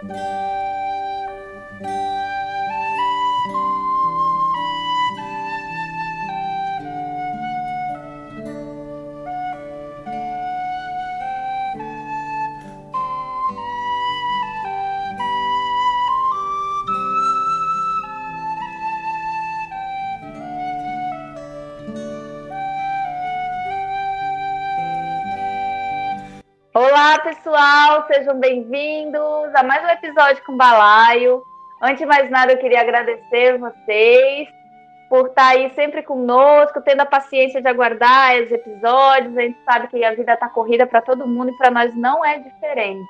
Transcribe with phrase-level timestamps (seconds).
[0.00, 0.47] Olá,
[27.48, 31.42] pessoal, sejam bem-vindos a mais um episódio com Balaio.
[31.80, 34.48] Antes de mais nada, eu queria agradecer vocês
[35.08, 39.34] por estar aí sempre conosco, tendo a paciência de aguardar os episódios.
[39.34, 42.22] A gente sabe que a vida está corrida para todo mundo e para nós não
[42.22, 43.08] é diferente.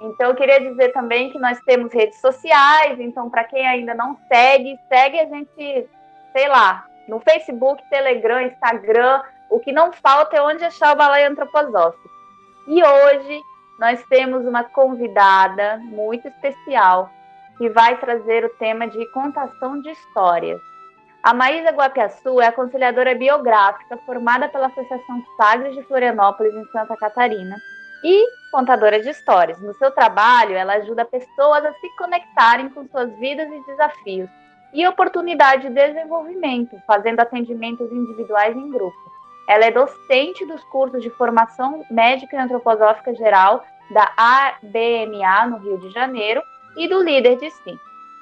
[0.00, 4.18] Então, eu queria dizer também que nós temos redes sociais, então, para quem ainda não
[4.26, 5.88] segue, segue a gente,
[6.32, 9.22] sei lá, no Facebook, Telegram, Instagram.
[9.48, 12.10] O que não falta é onde achar o Balaio Antroposófico.
[12.66, 13.40] E hoje
[13.80, 17.10] nós temos uma convidada muito especial
[17.56, 20.60] que vai trazer o tema de contação de histórias.
[21.22, 27.56] A Maísa Guapiaçu é aconselhadora biográfica formada pela Associação Sagres de Florianópolis, em Santa Catarina,
[28.04, 29.60] e contadora de histórias.
[29.60, 34.28] No seu trabalho, ela ajuda pessoas a se conectarem com suas vidas e desafios
[34.74, 39.19] e oportunidade de desenvolvimento, fazendo atendimentos individuais em grupo.
[39.48, 45.78] Ela é docente dos cursos de formação médica e antroposófica geral da ABMA no Rio
[45.78, 46.42] de Janeiro
[46.76, 47.78] e do Líder de Si.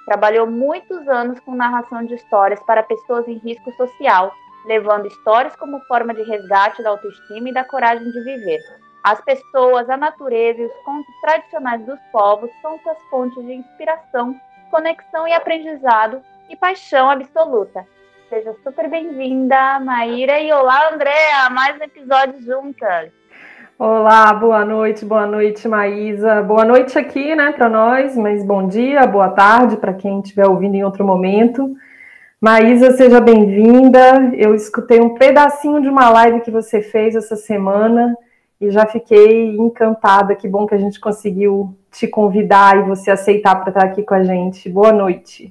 [0.06, 4.32] Trabalhou muitos anos com narração de histórias para pessoas em risco social,
[4.64, 8.58] levando histórias como forma de resgate da autoestima e da coragem de viver.
[9.04, 14.34] As pessoas, a natureza e os contos tradicionais dos povos são suas fontes de inspiração,
[14.70, 17.86] conexão e aprendizado e paixão absoluta.
[18.28, 20.38] Seja super bem-vinda, Maíra.
[20.38, 23.10] E olá, Andréa, mais um episódio juntas.
[23.78, 26.42] Olá, boa noite, boa noite, Maísa.
[26.42, 30.74] Boa noite aqui, né, para nós, mas bom dia, boa tarde para quem estiver ouvindo
[30.74, 31.74] em outro momento.
[32.38, 34.30] Maísa, seja bem-vinda.
[34.34, 38.14] Eu escutei um pedacinho de uma live que você fez essa semana
[38.60, 40.34] e já fiquei encantada.
[40.34, 44.14] Que bom que a gente conseguiu te convidar e você aceitar para estar aqui com
[44.14, 44.68] a gente.
[44.68, 45.50] Boa noite.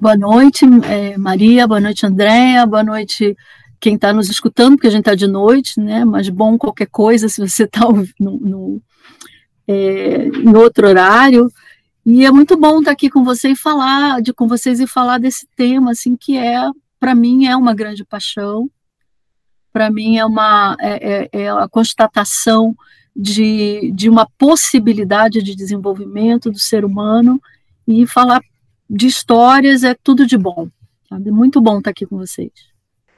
[0.00, 3.36] Boa noite, é, Maria, boa noite, Andréia, boa noite
[3.78, 6.06] quem está nos escutando, porque a gente está de noite, né?
[6.06, 7.80] Mas bom qualquer coisa se você está
[8.18, 8.82] no, no,
[9.68, 11.52] é, em outro horário.
[12.06, 14.86] E é muito bom estar tá aqui com você e falar de com vocês e
[14.86, 16.58] falar desse tema, assim, que é
[16.98, 18.70] para mim é uma grande paixão.
[19.70, 22.74] Para mim é uma é, é, é a constatação
[23.14, 27.38] de, de uma possibilidade de desenvolvimento do ser humano
[27.86, 28.40] e falar
[28.90, 30.66] de histórias é tudo de bom.
[31.08, 31.30] Sabe?
[31.30, 32.50] Muito bom estar aqui com vocês.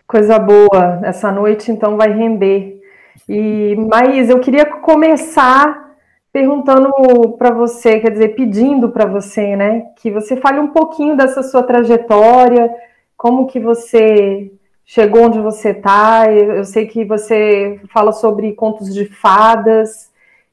[0.07, 1.01] Coisa boa.
[1.03, 2.81] Essa noite, então, vai render.
[3.29, 5.91] E, Maís, eu queria começar
[6.31, 6.91] perguntando
[7.39, 11.63] para você, quer dizer, pedindo para você, né, que você fale um pouquinho dessa sua
[11.63, 12.75] trajetória,
[13.19, 14.51] como que você
[14.85, 16.33] chegou onde você está.
[16.33, 20.11] Eu, eu sei que você fala sobre contos de fadas,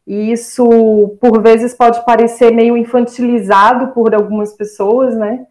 [0.09, 0.65] e isso,
[1.21, 5.45] por vezes, pode parecer meio infantilizado por algumas pessoas, né?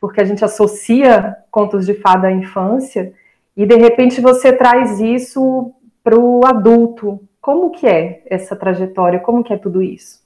[0.00, 3.12] Porque a gente associa contos de fada à infância,
[3.54, 7.20] e de repente você traz isso para o adulto.
[7.38, 9.20] Como que é essa trajetória?
[9.20, 10.22] Como que é tudo isso?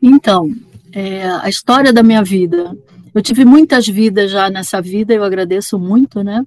[0.00, 0.48] Então,
[0.92, 2.76] é, a história da minha vida.
[3.12, 6.44] Eu tive muitas vidas já nessa vida, eu agradeço muito, né?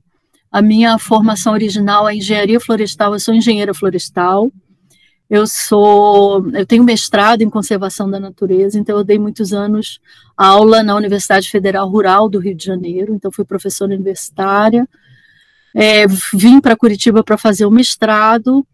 [0.49, 4.49] A minha formação original é engenharia florestal, eu sou engenheira florestal,
[5.29, 9.99] eu sou, eu tenho mestrado em conservação da natureza, então eu dei muitos anos
[10.35, 14.87] aula na Universidade Federal Rural do Rio de Janeiro, então fui professora universitária.
[15.75, 18.65] É, vim para Curitiba para fazer o mestrado,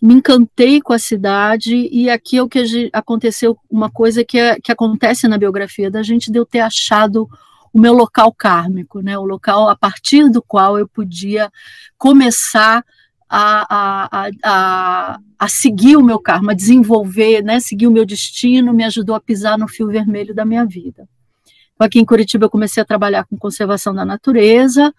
[0.00, 4.58] me encantei com a cidade e aqui é o que aconteceu uma coisa que, é,
[4.60, 7.28] que acontece na biografia da gente de eu ter achado
[7.72, 11.50] o meu local kármico, né, o local a partir do qual eu podia
[11.98, 12.84] começar a,
[13.28, 18.84] a, a, a, seguir o meu karma, a desenvolver, né, seguir o meu destino, me
[18.84, 21.08] ajudou a pisar no fio vermelho da minha vida.
[21.74, 24.92] Então, aqui em Curitiba eu comecei a trabalhar com conservação da natureza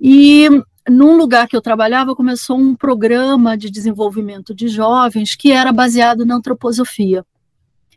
[0.00, 0.48] e
[0.88, 6.26] num lugar que eu trabalhava começou um programa de desenvolvimento de jovens que era baseado
[6.26, 7.24] na antroposofia.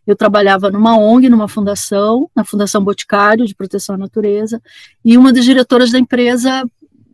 [0.06, 4.62] Eu trabalhava numa ONG, numa fundação, na Fundação Boticário de Proteção à Natureza,
[5.04, 6.64] e uma das diretoras da empresa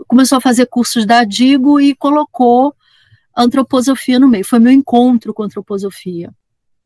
[0.07, 2.75] começou a fazer cursos da Digo e colocou
[3.35, 4.45] antroposofia no meio.
[4.45, 6.31] Foi meu encontro com antroposofia.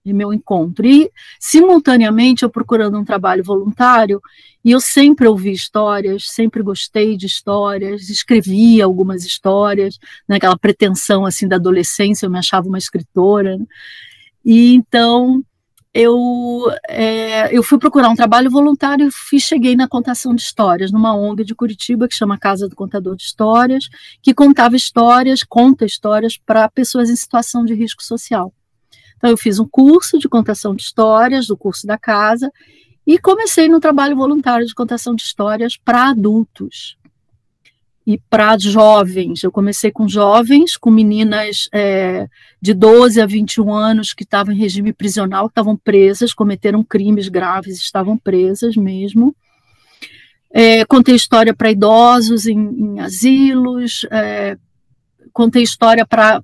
[0.05, 0.85] E meu encontro.
[0.85, 4.21] E, simultaneamente, eu procurando um trabalho voluntário,
[4.63, 11.25] e eu sempre ouvi histórias, sempre gostei de histórias, escrevia algumas histórias, naquela né, pretensão,
[11.25, 13.57] assim, da adolescência, eu me achava uma escritora.
[13.57, 13.65] Né?
[14.45, 15.43] E, então,
[15.99, 21.15] eu, é, eu fui procurar um trabalho voluntário e cheguei na contação de histórias, numa
[21.15, 23.89] ONG de Curitiba que chama Casa do Contador de Histórias,
[24.21, 28.53] que contava histórias, conta histórias para pessoas em situação de risco social.
[29.17, 32.51] Então, eu fiz um curso de contação de histórias, do curso da casa,
[33.05, 36.95] e comecei no trabalho voluntário de contação de histórias para adultos
[38.07, 39.43] e para jovens.
[39.43, 42.25] Eu comecei com jovens, com meninas é,
[42.61, 47.27] de 12 a 21 anos que estavam em regime prisional, que estavam presas, cometeram crimes
[47.27, 49.35] graves, estavam presas mesmo.
[50.49, 54.57] É, contei história para idosos em, em asilos, é,
[55.33, 56.41] contei história para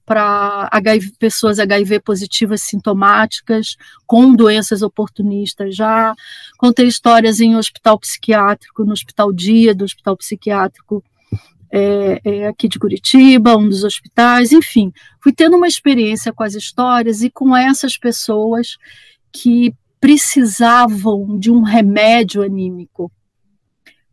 [1.18, 6.14] pessoas HIV positivas sintomáticas, com doenças oportunistas já,
[6.58, 11.02] contei histórias em hospital psiquiátrico, no hospital dia do hospital psiquiátrico
[11.76, 16.54] é, é, aqui de Curitiba, um dos hospitais, enfim, fui tendo uma experiência com as
[16.54, 18.78] histórias e com essas pessoas
[19.32, 23.12] que precisavam de um remédio anímico,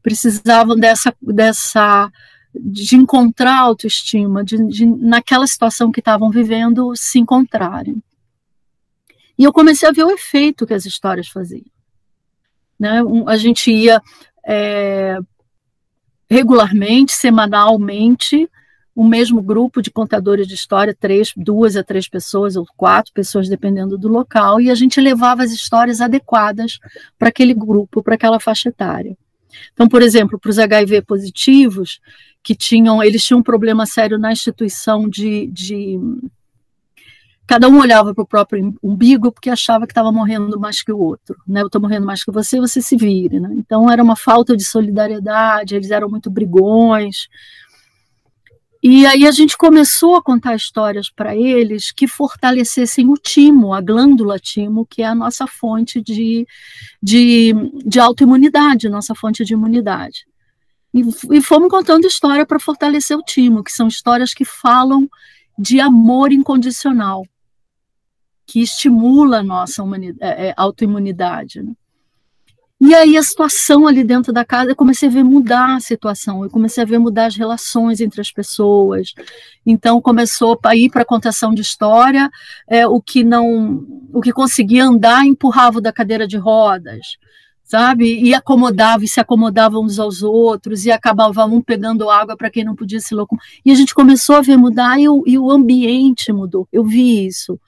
[0.03, 2.11] precisavam dessa, dessa
[2.55, 8.03] de encontrar autoestima, de, de naquela situação que estavam vivendo, se encontrarem.
[9.39, 11.67] E eu comecei a ver o efeito que as histórias faziam.
[12.79, 13.03] Né?
[13.03, 14.01] Um, a gente ia
[14.47, 15.19] é,
[16.31, 18.49] regularmente, semanalmente,
[18.95, 23.49] o mesmo grupo de contadores de história, três, duas a três pessoas, ou quatro pessoas,
[23.49, 26.79] dependendo do local, e a gente levava as histórias adequadas
[27.19, 29.17] para aquele grupo, para aquela faixa etária.
[29.73, 32.01] Então, por exemplo, para os HIV positivos,
[32.43, 35.99] que tinham, eles tinham um problema sério na instituição de, de
[37.51, 40.99] cada um olhava para o próprio umbigo porque achava que estava morrendo mais que o
[41.01, 41.63] outro, né?
[41.63, 43.51] Eu estou morrendo mais que você, você se vire, né?
[43.55, 47.27] Então era uma falta de solidariedade, eles eram muito brigões.
[48.81, 53.81] E aí a gente começou a contar histórias para eles que fortalecessem o timo, a
[53.81, 56.47] glândula timo, que é a nossa fonte de,
[57.03, 57.53] de,
[57.85, 60.25] de autoimunidade, nossa fonte de imunidade.
[60.95, 61.03] E,
[61.33, 65.11] e fomos contando história para fortalecer o timo, que são histórias que falam
[65.59, 67.25] de amor incondicional
[68.51, 69.81] que estimula a nossa
[70.21, 71.63] é, é, autoimunidade.
[71.63, 71.73] Né?
[72.81, 76.43] E aí a situação ali dentro da casa, eu comecei a ver mudar a situação,
[76.43, 79.15] eu comecei a ver mudar as relações entre as pessoas.
[79.65, 82.29] Então começou a ir para a contação de história,
[82.67, 87.19] é, o que não, o que conseguia andar empurrava da cadeira de rodas,
[87.63, 88.21] sabe?
[88.21, 92.65] E acomodava e se acomodava uns aos outros e acabava um pegando água para quem
[92.65, 93.47] não podia se locomover.
[93.65, 96.67] E a gente começou a ver mudar e o, e o ambiente mudou.
[96.73, 97.61] Eu vi isso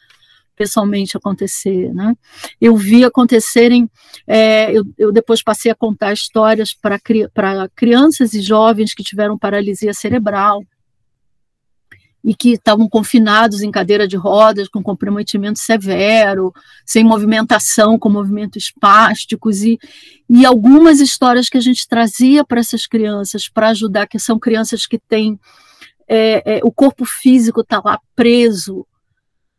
[0.57, 1.93] pessoalmente acontecer.
[1.93, 2.15] Né?
[2.61, 3.91] Eu vi acontecerem,
[4.27, 6.99] é, eu, eu, depois passei a contar histórias para
[7.75, 10.63] crianças e jovens que tiveram paralisia cerebral
[12.25, 16.53] e que estavam confinados em cadeira de rodas, com comprometimento severo,
[16.87, 19.77] sem movimentação, com movimentos espásticos, e,
[20.31, 24.87] e algumas histórias que a gente trazia para essas crianças, para ajudar, que são crianças
[24.87, 25.37] que têm
[26.09, 28.87] é, é, o corpo físico está lá preso,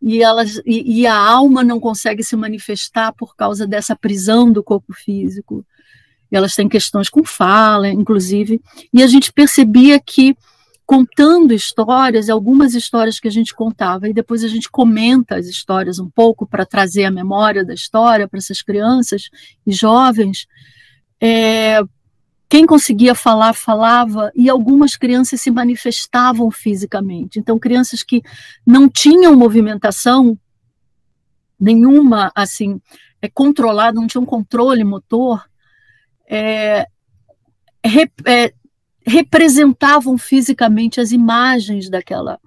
[0.06, 4.62] e, elas, e, e, a alma não consegue se manifestar por causa dessa prisão do
[4.62, 5.66] corpo físico.
[6.30, 8.62] Elas têm questões com fala, inclusive,
[8.92, 10.36] e a gente percebia que
[10.86, 16.00] contando histórias, algumas histórias que a gente contava, e depois a gente comenta as histórias
[16.00, 19.30] um pouco para trazer a memória da história para essas crianças
[19.66, 20.46] e jovens,
[21.22, 21.80] é,
[22.54, 27.40] quem conseguia falar, falava, e algumas crianças se manifestavam fisicamente.
[27.40, 28.22] Então, crianças que
[28.64, 30.38] não tinham movimentação
[31.60, 32.80] nenhuma, assim,
[33.20, 35.44] é, controlada, não tinham controle motor,
[36.30, 36.86] é,
[38.24, 38.54] é,
[39.04, 42.40] representavam fisicamente as imagens daquela,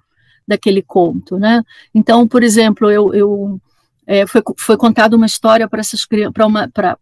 [0.47, 1.61] daquele conto, né?
[1.93, 3.61] Então, por exemplo, eu, eu
[4.07, 6.07] é, foi, foi contada uma história para essas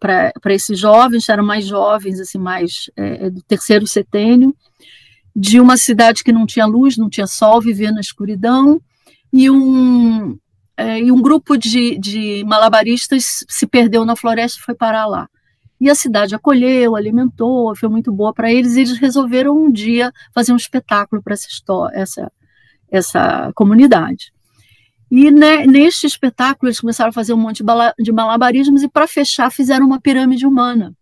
[0.02, 4.56] para esses jovens, eram mais jovens, assim, mais é, é, do terceiro setênio,
[5.36, 8.82] de uma cidade que não tinha luz, não tinha sol, vivia na escuridão,
[9.32, 10.36] e um,
[10.76, 15.30] é, e um grupo de, de malabaristas se perdeu na floresta e foi parar lá.
[15.80, 20.12] E a cidade acolheu, alimentou, foi muito boa para eles, e eles resolveram um dia
[20.34, 21.48] fazer um espetáculo para essa,
[21.94, 22.32] essa,
[22.90, 24.34] essa comunidade.
[25.18, 27.64] E né, neste espetáculo eles começaram a fazer um monte
[27.98, 30.94] de malabarismos e para fechar fizeram uma pirâmide humana,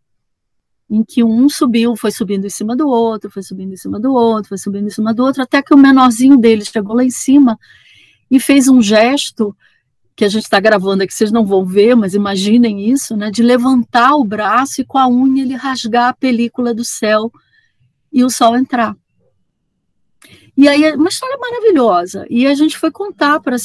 [0.87, 4.13] em que um subiu, foi subindo em cima do outro, foi subindo em cima do
[4.13, 7.09] outro, foi subindo em cima do outro, até que o menorzinho deles chegou lá em
[7.09, 7.57] cima
[8.29, 9.57] e fez um gesto
[10.15, 13.41] que a gente está gravando aqui, vocês não vão ver, mas imaginem isso, né, de
[13.41, 17.31] levantar o braço e com a unha ele rasgar a película do céu
[18.11, 18.95] e o sol entrar.
[20.55, 22.27] E aí, uma história maravilhosa.
[22.29, 23.57] E a gente foi contar para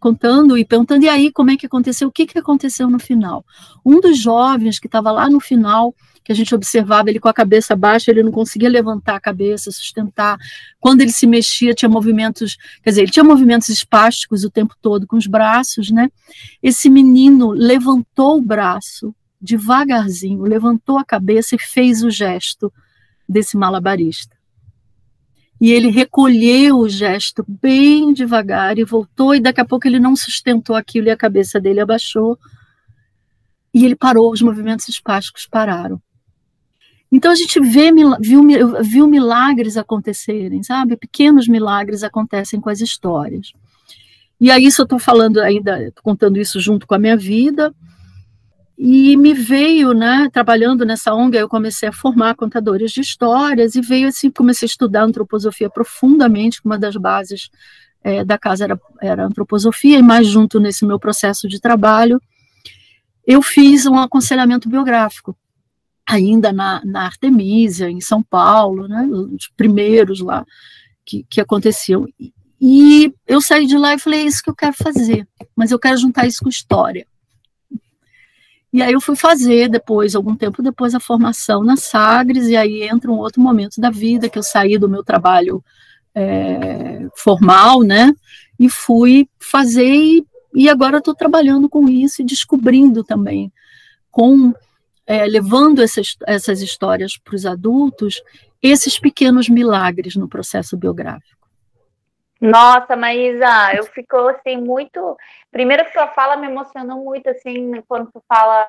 [0.00, 2.08] contando e perguntando, e aí, como é que aconteceu?
[2.08, 3.44] O que, que aconteceu no final?
[3.84, 5.94] Um dos jovens que estava lá no final,
[6.24, 9.70] que a gente observava ele com a cabeça baixa, ele não conseguia levantar a cabeça,
[9.70, 10.36] sustentar.
[10.80, 15.06] Quando ele se mexia, tinha movimentos, quer dizer, ele tinha movimentos espásticos o tempo todo
[15.06, 16.10] com os braços, né?
[16.60, 22.72] Esse menino levantou o braço devagarzinho, levantou a cabeça e fez o gesto
[23.28, 24.31] desse malabarista.
[25.62, 30.16] E ele recolheu o gesto bem devagar e voltou, e daqui a pouco ele não
[30.16, 32.36] sustentou aquilo e a cabeça dele abaixou.
[33.72, 36.02] E ele parou, os movimentos espásticos pararam.
[37.12, 38.42] Então a gente vê, viu,
[38.82, 40.96] viu milagres acontecerem, sabe?
[40.96, 43.52] Pequenos milagres acontecem com as histórias.
[44.40, 47.72] E aí, isso eu estou falando ainda, contando isso junto com a minha vida,
[48.76, 53.80] e me veio, né, trabalhando nessa ONG, eu comecei a formar contadores de histórias, e
[53.80, 57.50] veio assim, comecei a estudar antroposofia profundamente, uma das bases
[58.02, 62.20] é, da casa era, era antroposofia, e mais junto nesse meu processo de trabalho,
[63.26, 65.36] eu fiz um aconselhamento biográfico,
[66.06, 70.44] ainda na, na Artemisia, em São Paulo, né, os primeiros lá
[71.04, 72.06] que, que aconteciam.
[72.60, 75.78] E eu saí de lá e falei, é isso que eu quero fazer, mas eu
[75.78, 77.06] quero juntar isso com história.
[78.72, 82.82] E aí eu fui fazer depois, algum tempo depois, a formação na Sagres, e aí
[82.82, 85.62] entra um outro momento da vida que eu saí do meu trabalho
[86.14, 88.12] é, formal, né?
[88.58, 93.52] E fui fazer, e, e agora estou trabalhando com isso e descobrindo também,
[94.10, 94.54] com
[95.06, 98.22] é, levando essas, essas histórias para os adultos,
[98.62, 101.41] esses pequenos milagres no processo biográfico.
[102.42, 105.16] Nossa, Maísa, eu fico assim muito.
[105.52, 108.68] Primeiro que sua fala me emocionou muito, assim, quando tu fala.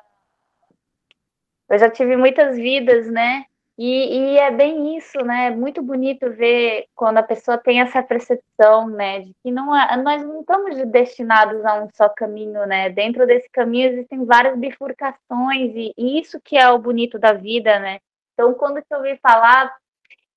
[1.68, 3.46] Eu já tive muitas vidas, né?
[3.76, 5.46] E, e, é bem isso, né?
[5.48, 9.20] É muito bonito ver quando a pessoa tem essa percepção, né?
[9.20, 12.90] De que não é, nós não estamos destinados a um só caminho, né?
[12.90, 17.80] Dentro desse caminho existem várias bifurcações, e, e isso que é o bonito da vida,
[17.80, 17.98] né?
[18.34, 19.74] Então, quando eu ouvi falar,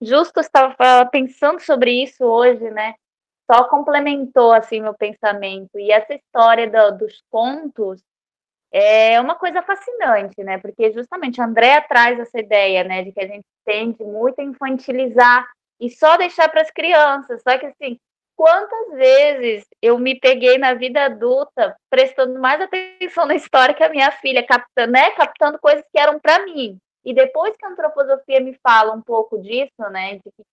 [0.02, 2.96] justo estava pensando sobre isso hoje, né?
[3.50, 5.80] Só complementou assim meu pensamento.
[5.80, 8.02] E essa história do, dos contos
[8.72, 10.58] é uma coisa fascinante, né?
[10.58, 14.44] Porque justamente a Andrea traz essa ideia, né, de que a gente tende muito a
[14.44, 15.48] infantilizar
[15.80, 17.42] e só deixar para as crianças.
[17.42, 17.98] Só que assim,
[18.36, 23.90] quantas vezes eu me peguei na vida adulta prestando mais atenção na história que a
[23.90, 26.78] minha filha, captando, né, captando coisas que eram para mim.
[27.06, 30.44] E depois que a antroposofia me fala um pouco disso, né, de que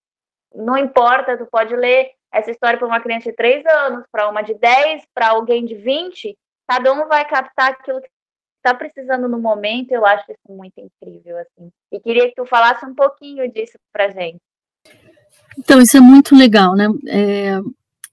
[0.54, 4.42] não importa, tu pode ler essa história para uma criança de 3 anos, para uma
[4.42, 6.37] de 10, para alguém de 20,
[6.68, 8.08] cada um vai captar aquilo que
[8.56, 9.92] está precisando no momento.
[9.92, 11.70] Eu acho isso muito incrível, assim.
[11.92, 14.40] E queria que tu falasse um pouquinho disso para gente.
[15.58, 16.87] Então, isso é muito legal, né?
[17.06, 17.61] É,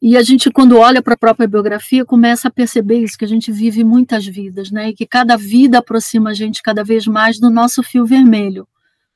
[0.01, 3.27] e a gente, quando olha para a própria biografia, começa a perceber isso, que a
[3.27, 4.89] gente vive muitas vidas, né?
[4.89, 8.67] E que cada vida aproxima a gente cada vez mais do nosso fio vermelho,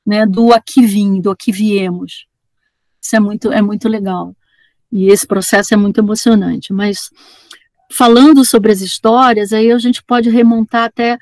[0.04, 0.26] né?
[0.26, 2.26] Do aqui vim, do aqui viemos.
[3.06, 4.34] Isso é muito, é muito legal.
[4.90, 6.72] E esse processo é muito emocionante.
[6.72, 7.08] Mas
[7.90, 11.16] falando sobre as histórias, aí a gente pode remontar até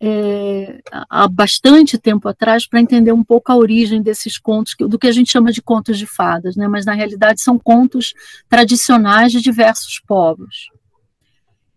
[0.00, 5.08] é, há bastante tempo atrás para entender um pouco a origem desses contos, do que
[5.08, 6.68] a gente chama de contos de fadas, né?
[6.68, 8.14] mas na realidade são contos
[8.48, 10.68] tradicionais de diversos povos.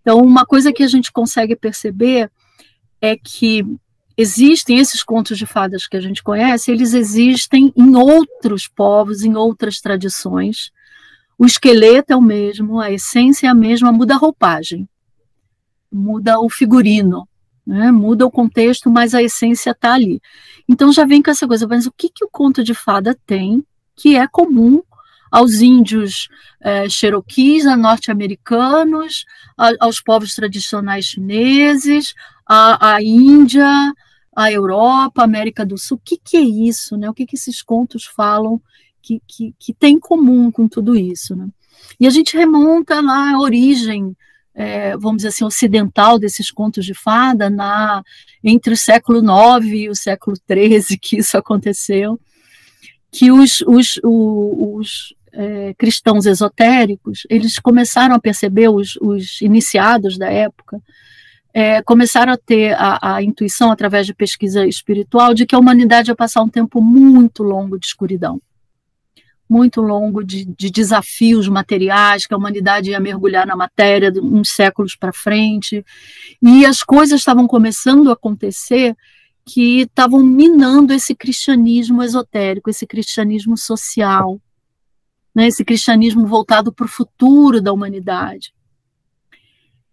[0.01, 2.29] Então, uma coisa que a gente consegue perceber
[3.01, 3.65] é que
[4.17, 9.35] existem esses contos de fadas que a gente conhece, eles existem em outros povos, em
[9.35, 10.71] outras tradições,
[11.37, 14.89] o esqueleto é o mesmo, a essência é a mesma, muda a roupagem,
[15.91, 17.27] muda o figurino,
[17.65, 17.91] né?
[17.91, 20.19] muda o contexto, mas a essência está ali.
[20.67, 23.63] Então já vem com essa coisa, mas o que, que o conto de fada tem
[23.95, 24.81] que é comum
[25.31, 26.29] aos índios
[26.89, 29.25] cheroquis, a norte-americanos,
[29.79, 32.15] aos povos tradicionais chineses,
[32.47, 33.93] à Índia,
[34.37, 35.97] à Europa, América do Sul.
[35.97, 36.95] O que, que é isso?
[36.95, 37.09] Né?
[37.09, 38.61] O que, que esses contos falam
[39.01, 41.35] que, que, que tem em comum com tudo isso.
[41.35, 41.47] Né?
[41.99, 44.15] E a gente remonta na origem,
[44.53, 48.03] é, vamos dizer assim, ocidental desses contos de fada, na,
[48.43, 52.19] entre o século IX e o século XIII que isso aconteceu,
[53.11, 60.15] que os, os, os, os é, cristãos esotéricos, eles começaram a perceber, os, os iniciados
[60.15, 60.79] da época,
[61.59, 66.11] é, começaram a ter a, a, intuição, através de pesquisa espiritual, de que a humanidade
[66.11, 68.39] ia passar um tempo muito longo de escuridão
[69.49, 74.93] muito longo de, de, desafios materiais, que a humanidade ia mergulhar na matéria uns séculos
[74.93, 75.85] para frente,
[76.41, 78.93] e as coisas estavam começando a acontecer
[79.45, 84.39] que estavam minando esse cristianismo esotérico, esse cristianismo social,
[85.33, 88.53] né, esse cristianismo voltado para o futuro da humanidade.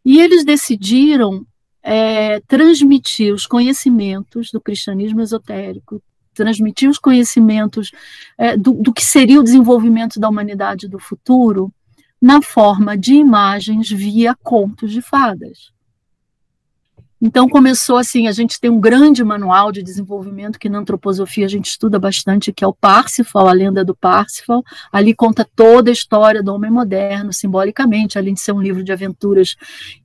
[0.04, 1.46] E eles decidiram
[1.84, 7.92] é, transmitir os conhecimentos do cristianismo esotérico, transmitir os conhecimentos
[8.38, 11.70] é, do, do que seria o desenvolvimento da humanidade do futuro
[12.20, 15.73] na forma de imagens via contos de fadas.
[17.26, 21.48] Então começou assim, a gente tem um grande manual de desenvolvimento que na antroposofia a
[21.48, 24.62] gente estuda bastante, que é o Parsifal, a lenda do Parsifal.
[24.92, 28.92] Ali conta toda a história do homem moderno, simbolicamente, além de ser um livro de
[28.92, 29.56] aventuras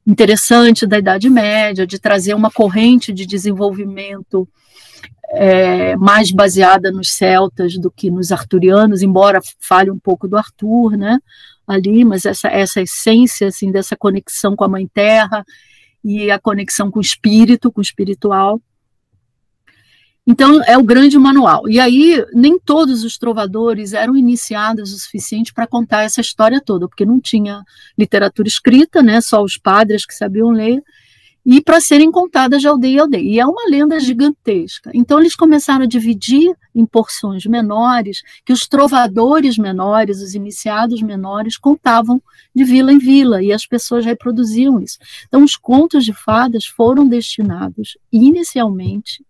[0.08, 4.48] interessante da Idade Média, de trazer uma corrente de desenvolvimento
[5.32, 10.96] é, mais baseada nos celtas do que nos arturianos, embora fale um pouco do Arthur,
[10.96, 11.20] né?
[11.68, 15.44] Ali, mas essa, essa essência assim dessa conexão com a Mãe Terra
[16.04, 18.62] e a conexão com o espírito, com o espiritual.
[20.26, 21.68] Então, é o grande manual.
[21.68, 26.88] E aí, nem todos os trovadores eram iniciados o suficiente para contar essa história toda,
[26.88, 27.64] porque não tinha
[27.98, 30.84] literatura escrita, né, só os padres que sabiam ler,
[31.52, 33.24] e para serem contadas de aldeia em aldeia.
[33.24, 34.92] E é uma lenda gigantesca.
[34.94, 41.58] Então, eles começaram a dividir em porções menores, que os trovadores menores, os iniciados menores,
[41.58, 42.22] contavam
[42.54, 45.00] de vila em vila, e as pessoas reproduziam isso.
[45.28, 49.26] Então, os contos de fadas foram destinados, inicialmente,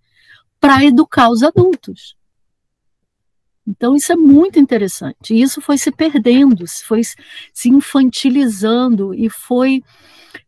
[0.60, 2.18] para educar os adultos.
[3.70, 5.32] Então, isso é muito interessante.
[5.32, 9.84] E isso foi se perdendo, foi se infantilizando e foi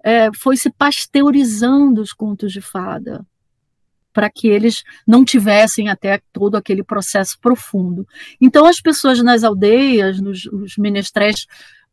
[0.03, 3.25] é, foi se pasteurizando os contos de fada
[4.13, 8.05] para que eles não tivessem até todo aquele processo profundo.
[8.41, 11.45] Então as pessoas nas aldeias, nos os menestréis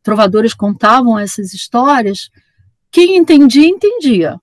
[0.03, 2.29] trovadores contavam essas histórias,
[2.91, 4.37] quem entendia entendia.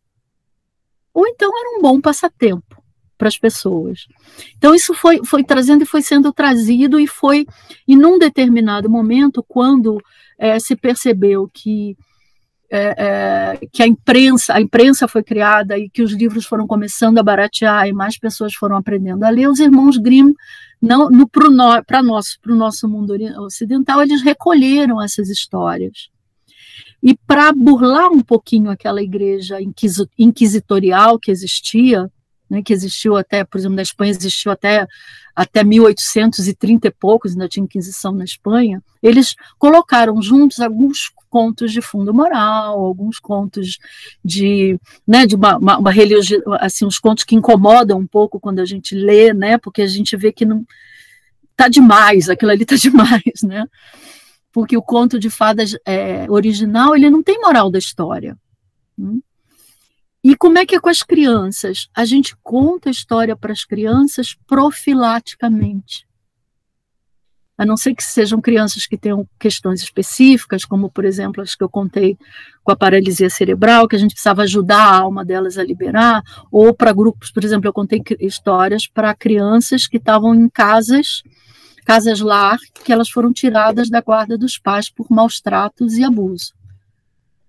[1.12, 2.75] Ou então era um bom passatempo
[3.16, 4.06] para as pessoas.
[4.56, 7.46] Então isso foi, foi trazendo e foi sendo trazido e foi
[7.86, 10.00] e num determinado momento quando
[10.38, 11.96] é, se percebeu que
[12.68, 17.18] é, é, que a imprensa, a imprensa foi criada e que os livros foram começando
[17.18, 20.32] a baratear e mais pessoas foram aprendendo a ler, os irmãos Grimm,
[20.82, 26.10] não, no, para o nosso, nosso mundo ocidental, eles recolheram essas histórias.
[27.02, 29.58] E para burlar um pouquinho aquela igreja
[30.18, 32.10] inquisitorial que existia,
[32.48, 34.86] né, que existiu até, por exemplo, na Espanha existiu até,
[35.34, 41.82] até 1830 e poucos, ainda tinha Inquisição na Espanha, eles colocaram juntos alguns contos de
[41.82, 43.78] fundo moral, alguns contos
[44.24, 48.60] de, né, de uma, uma, uma religião, assim, uns contos que incomodam um pouco quando
[48.60, 50.64] a gente lê, né, porque a gente vê que não
[51.56, 53.66] tá demais, aquilo ali tá demais, né,
[54.52, 58.38] porque o conto de fadas é, original, ele não tem moral da história,
[58.98, 59.20] hum?
[60.28, 61.88] E como é que é com as crianças?
[61.94, 66.04] A gente conta a história para as crianças profilaticamente.
[67.56, 71.62] A não ser que sejam crianças que tenham questões específicas, como, por exemplo, as que
[71.62, 72.18] eu contei
[72.64, 76.74] com a paralisia cerebral, que a gente precisava ajudar a alma delas a liberar, ou
[76.74, 81.22] para grupos, por exemplo, eu contei histórias para crianças que estavam em casas,
[81.84, 86.52] casas lar, que elas foram tiradas da guarda dos pais por maus tratos e abuso.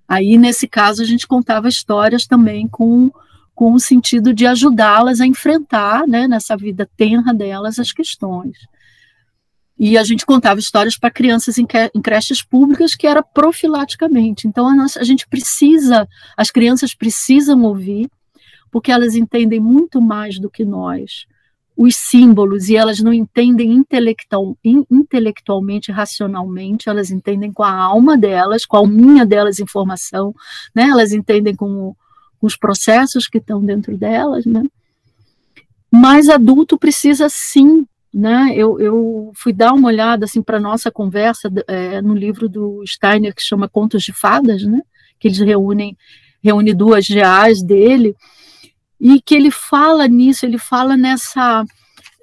[0.08, 3.12] Aí, nesse caso, a gente contava histórias também com,
[3.54, 8.58] com o sentido de ajudá-las a enfrentar, né, nessa vida tenra delas, as questões.
[9.80, 14.48] E a gente contava histórias para crianças em, em, creches públicas que era profilaticamente.
[14.48, 18.10] Então, a, nossa, a gente precisa, as crianças precisam ouvir,
[18.72, 21.28] porque elas entendem muito mais do que nós
[21.78, 28.66] os símbolos e elas não entendem intelectual, intelectualmente, racionalmente, elas entendem com a alma delas,
[28.66, 30.34] com a alminha delas informação,
[30.74, 30.84] né?
[30.90, 31.96] elas entendem com,
[32.40, 34.64] com os processos que estão dentro delas, né?
[35.92, 38.52] Mas adulto precisa sim, né?
[38.56, 43.36] Eu, eu fui dar uma olhada assim para nossa conversa é, no livro do Steiner
[43.36, 44.82] que chama Contos de Fadas, né?
[45.20, 45.96] Que eles reúnem
[46.44, 48.16] reúne duas reais dele
[49.00, 51.64] e que ele fala nisso, ele fala nessa.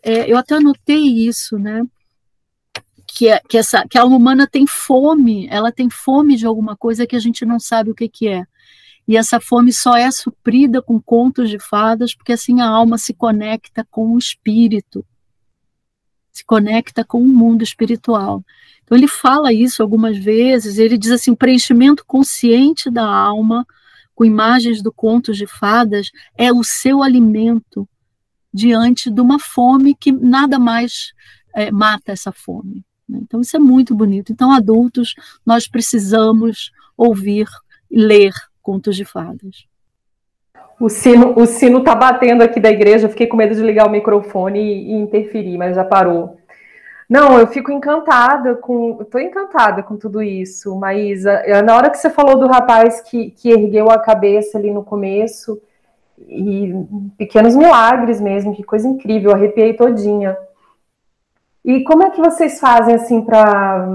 [0.03, 1.83] É, eu até anotei isso, né?
[3.07, 6.77] Que, é, que, essa, que a alma humana tem fome, ela tem fome de alguma
[6.77, 8.45] coisa que a gente não sabe o que, que é.
[9.07, 13.15] E essa fome só é suprida com contos de fadas, porque assim a alma se
[13.15, 15.05] conecta com o espírito,
[16.33, 18.43] se conecta com o mundo espiritual.
[18.83, 23.67] Então ele fala isso algumas vezes, ele diz assim, o preenchimento consciente da alma
[24.15, 27.89] com imagens do contos de fadas é o seu alimento
[28.53, 31.13] diante de uma fome que nada mais
[31.55, 32.85] é, mata essa fome.
[33.09, 33.19] Né?
[33.23, 34.33] Então, isso é muito bonito.
[34.33, 37.47] Então, adultos, nós precisamos ouvir
[37.91, 39.67] e ler contos de fadas.
[40.81, 43.09] O sino o sino está batendo aqui da igreja.
[43.09, 46.37] fiquei com medo de ligar o microfone e, e interferir, mas já parou.
[47.09, 48.99] Não, eu fico encantada com.
[49.01, 51.43] Estou encantada com tudo isso, Maísa.
[51.63, 55.61] Na hora que você falou do rapaz que, que ergueu a cabeça ali no começo,
[56.19, 56.73] e
[57.19, 60.37] pequenos milagres mesmo, que coisa incrível, arrepiei todinha.
[61.65, 63.89] E como é que vocês fazem assim para.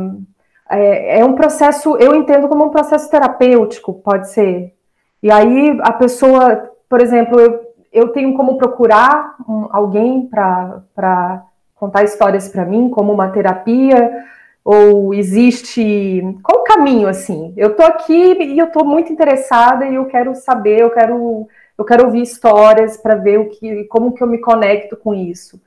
[0.70, 4.76] É, é um processo, eu entendo como um processo terapêutico, pode ser.
[5.22, 7.60] E aí a pessoa, por exemplo, eu,
[7.92, 11.44] eu tenho como procurar um, alguém para
[11.80, 14.26] contar histórias para mim, como uma terapia,
[14.64, 16.22] ou existe.
[16.44, 17.54] Qual o caminho assim?
[17.56, 21.86] Eu estou aqui e eu estou muito interessada e eu quero saber, eu quero, eu
[21.86, 25.60] quero ouvir histórias para ver o que, como que eu me conecto com isso.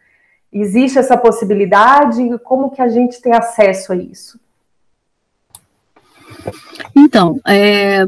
[0.52, 2.38] Existe essa possibilidade?
[2.40, 4.38] Como que a gente tem acesso a isso?
[6.94, 8.06] Então, é,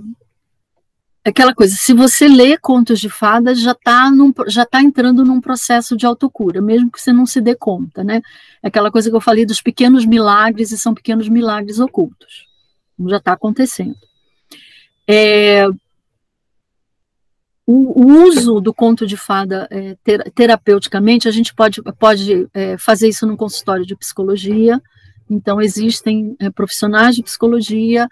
[1.25, 4.11] aquela coisa, se você lê contos de fadas, já está
[4.47, 8.21] já tá entrando num processo de autocura, mesmo que você não se dê conta, né?
[8.63, 12.47] Aquela coisa que eu falei dos pequenos milagres, e são pequenos milagres ocultos.
[13.09, 13.97] Já está acontecendo.
[15.09, 15.67] É,
[17.67, 22.77] o, o, uso do conto de fada é, ter, terapeuticamente, a gente pode, pode é,
[22.77, 24.81] fazer isso num consultório de psicologia,
[25.29, 28.07] então existem é, profissionais de psicologia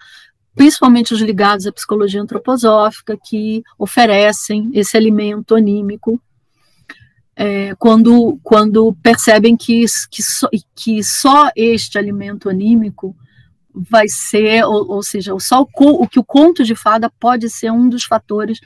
[0.55, 6.21] principalmente os ligados à psicologia antroposófica, que oferecem esse alimento anímico
[7.35, 13.15] é, quando, quando percebem que, que, só, que só este alimento anímico
[13.73, 17.71] vai ser, ou, ou seja, só o, o que o conto de fada pode ser
[17.71, 18.59] um dos fatores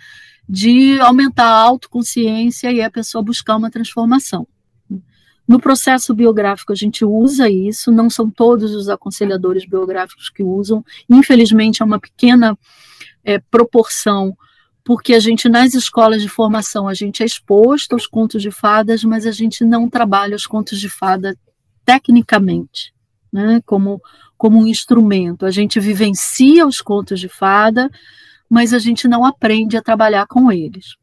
[0.48, 4.46] de aumentar a autoconsciência e a pessoa buscar uma transformação.
[5.48, 10.84] No processo biográfico, a gente usa isso, não são todos os aconselhadores biográficos que usam,
[11.10, 12.58] infelizmente, é uma pequena
[13.24, 14.36] é, proporção,
[14.84, 19.04] porque a gente, nas escolas de formação, a gente é exposto aos contos de fadas,
[19.04, 21.38] mas a gente não trabalha os contos de fada
[21.86, 22.94] tecnicamente,
[23.32, 24.02] né, como,
[24.38, 25.46] como um instrumento.
[25.46, 27.90] A gente vivencia os contos de fada,
[28.50, 30.96] mas a gente não aprende a trabalhar com eles.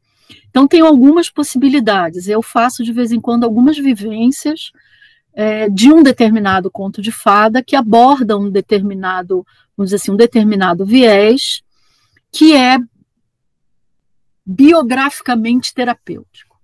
[0.49, 2.27] Então, tem algumas possibilidades.
[2.27, 4.71] Eu faço, de vez em quando, algumas vivências
[5.33, 10.15] é, de um determinado conto de fada que aborda um determinado, vamos dizer assim, um
[10.15, 11.61] determinado viés
[12.31, 12.77] que é
[14.45, 16.55] biograficamente terapêutico.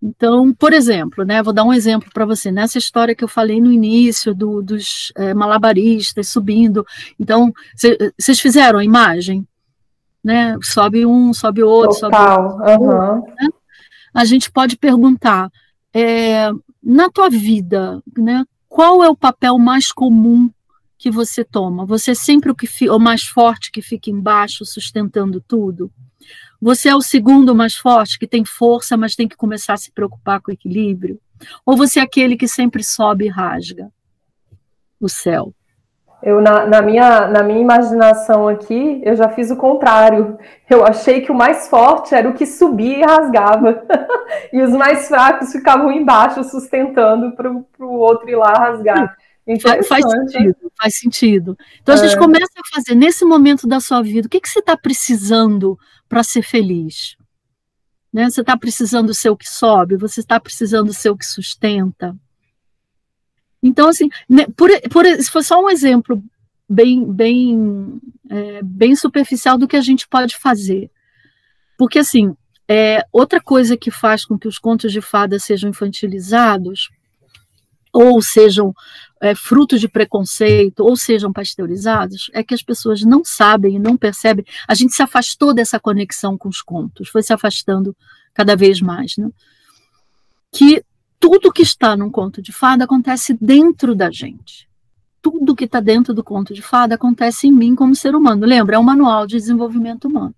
[0.00, 2.52] Então, por exemplo, né, vou dar um exemplo para você.
[2.52, 6.86] Nessa história que eu falei no início do, dos é, malabaristas subindo,
[7.18, 7.52] então,
[8.16, 9.46] vocês fizeram a imagem?
[10.22, 10.56] Né?
[10.62, 12.50] Sobe um, sobe outro, Total.
[12.50, 12.96] sobe outro.
[12.96, 13.22] Uhum.
[13.40, 13.48] Né?
[14.14, 15.50] A gente pode perguntar,
[15.94, 16.50] é,
[16.82, 18.44] na tua vida, né?
[18.68, 20.50] Qual é o papel mais comum
[20.98, 21.86] que você toma?
[21.86, 25.90] Você é sempre o, que, o mais forte que fica embaixo, sustentando tudo?
[26.60, 29.92] Você é o segundo mais forte, que tem força, mas tem que começar a se
[29.92, 31.20] preocupar com o equilíbrio?
[31.64, 33.90] Ou você é aquele que sempre sobe e rasga
[35.00, 35.54] o céu?
[36.20, 40.36] Eu, na, na, minha, na minha imaginação aqui, eu já fiz o contrário.
[40.68, 43.84] Eu achei que o mais forte era o que subia e rasgava.
[44.52, 49.16] e os mais fracos ficavam embaixo, sustentando para o outro ir lá rasgar.
[49.62, 51.58] Faz, faz sentido, faz sentido.
[51.80, 52.02] Então a é.
[52.02, 55.78] gente começa a fazer nesse momento da sua vida, o que, que você está precisando
[56.06, 57.16] para ser feliz?
[58.12, 58.28] Né?
[58.28, 62.14] Você está precisando ser o que sobe, você está precisando ser o que sustenta.
[63.62, 66.22] Então, assim, né, por, por, isso foi só um exemplo
[66.68, 70.90] bem, bem, é, bem superficial do que a gente pode fazer.
[71.76, 72.36] Porque, assim,
[72.68, 76.90] é, outra coisa que faz com que os contos de fadas sejam infantilizados,
[77.92, 78.74] ou sejam
[79.20, 83.96] é, fruto de preconceito, ou sejam pasteurizados, é que as pessoas não sabem e não
[83.96, 84.44] percebem.
[84.68, 87.96] A gente se afastou dessa conexão com os contos, foi se afastando
[88.34, 89.28] cada vez mais, né?
[90.52, 90.84] Que
[91.18, 94.68] tudo que está num conto de fada acontece dentro da gente.
[95.20, 98.46] Tudo que está dentro do conto de fada acontece em mim como ser humano.
[98.46, 98.76] Lembra?
[98.76, 100.34] É um manual de desenvolvimento humano.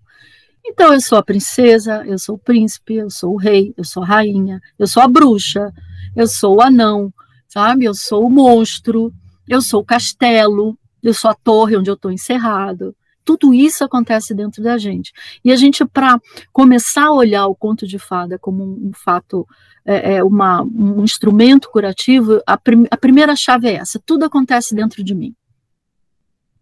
[0.64, 4.02] Então, eu sou a princesa, eu sou o príncipe, eu sou o rei, eu sou
[4.02, 5.72] a rainha, eu sou a bruxa,
[6.14, 7.12] eu sou o anão,
[7.48, 7.84] sabe?
[7.84, 9.12] Eu sou o monstro,
[9.48, 12.94] eu sou o castelo, eu sou a torre onde eu estou encerrado.
[13.24, 15.12] Tudo isso acontece dentro da gente.
[15.44, 16.18] E a gente, para
[16.52, 19.46] começar a olhar o conto de fada como um, um fato
[19.84, 24.74] é, é, uma, um instrumento curativo, a, prim, a, primeira chave é essa: tudo acontece
[24.74, 25.34] dentro de mim.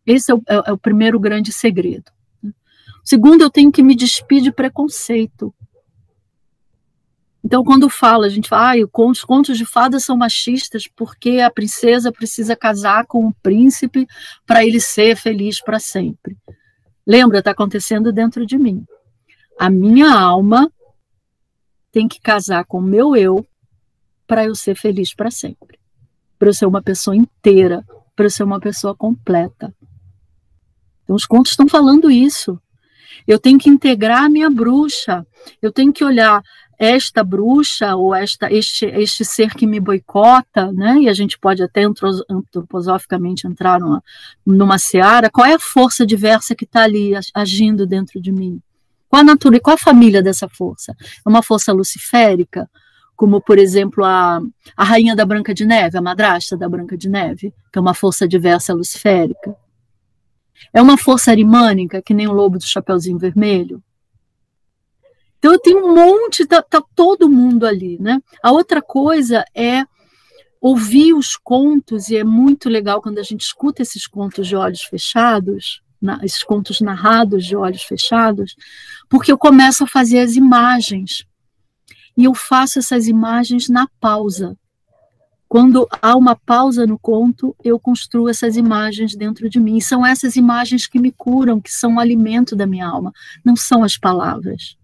[0.06, 2.10] Esse é o, é, é o primeiro grande segredo.
[3.04, 5.54] Segundo, eu tenho que me despir de preconceito.
[7.44, 11.50] Então, quando fala, a gente fala, ah, os contos de fadas são machistas porque a
[11.50, 14.06] princesa precisa casar com o príncipe
[14.44, 16.36] para ele ser feliz para sempre.
[17.06, 18.84] Lembra, está acontecendo dentro de mim.
[19.58, 20.70] A minha alma
[21.90, 23.46] tem que casar com o meu eu
[24.26, 25.78] para eu ser feliz para sempre.
[26.38, 29.74] para eu ser uma pessoa inteira, para eu ser uma pessoa completa.
[31.02, 32.60] Então, os contos estão falando isso.
[33.26, 35.26] Eu tenho que integrar a minha bruxa.
[35.60, 36.40] Eu tenho que olhar
[36.78, 40.98] esta bruxa ou esta este este ser que me boicota, né?
[41.00, 41.82] E a gente pode até
[42.30, 44.02] antroposoficamente entrar numa,
[44.46, 45.28] numa seara.
[45.30, 48.60] Qual é a força diversa que está ali agindo dentro de mim?
[49.08, 49.62] Qual a natureza?
[49.62, 50.94] Qual a família dessa força?
[51.26, 52.68] É uma força luciférica?
[53.18, 54.40] como por exemplo a,
[54.76, 57.92] a rainha da Branca de Neve, a madrasta da Branca de Neve, que é uma
[57.92, 59.56] força diversa luciférica.
[60.72, 63.82] É uma força arimânica, que nem o lobo do Chapeuzinho Vermelho.
[65.38, 68.20] Então tenho um monte, tá, tá todo mundo ali, né?
[68.42, 69.84] A outra coisa é
[70.60, 74.82] ouvir os contos, e é muito legal quando a gente escuta esses contos de olhos
[74.82, 78.56] fechados, na, esses contos narrados de olhos fechados,
[79.08, 81.24] porque eu começo a fazer as imagens
[82.16, 84.56] e eu faço essas imagens na pausa.
[85.48, 89.78] Quando há uma pausa no conto, eu construo essas imagens dentro de mim.
[89.78, 93.56] E são essas imagens que me curam, que são o alimento da minha alma, não
[93.56, 94.77] são as palavras.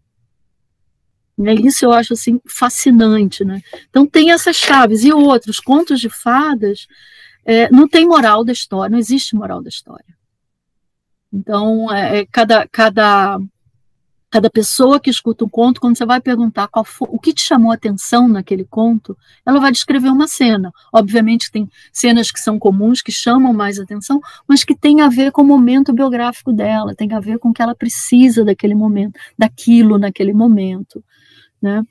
[1.42, 3.61] É isso eu acho assim fascinante, né?
[3.90, 6.87] Então tem essas chaves e outros contos de fadas
[7.44, 10.16] é, não tem moral da história, não existe moral da história.
[11.33, 13.38] Então é, é cada cada
[14.35, 17.42] Cada pessoa que escuta um conto, quando você vai perguntar qual foi, o que te
[17.42, 19.16] chamou a atenção naquele conto,
[19.47, 20.73] ela vai descrever uma cena.
[20.92, 25.31] Obviamente, tem cenas que são comuns, que chamam mais atenção, mas que tem a ver
[25.31, 29.20] com o momento biográfico dela, tem a ver com o que ela precisa daquele momento,
[29.38, 31.01] daquilo naquele momento.
[31.62, 31.83] Né?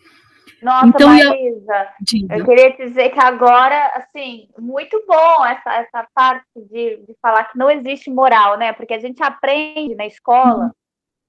[0.62, 1.90] Nossa, então, Marisa,
[2.30, 7.46] eu, eu queria dizer que agora, assim, muito bom essa, essa parte de, de falar
[7.46, 8.72] que não existe moral, né?
[8.72, 10.66] Porque a gente aprende na escola.
[10.66, 10.72] Uhum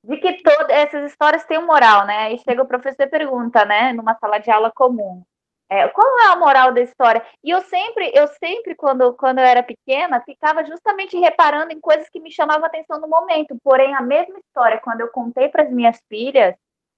[0.07, 2.25] de que todas essas histórias têm um moral, né?
[2.25, 5.25] Aí chega o professor e pergunta, né, numa sala de aula comum,
[5.69, 7.25] é, qual é a moral da história?
[7.43, 12.09] E eu sempre, eu sempre, quando, quando eu era pequena, ficava justamente reparando em coisas
[12.11, 13.57] que me chamavam atenção no momento.
[13.63, 16.55] Porém, a mesma história, quando eu contei para as minhas filhas,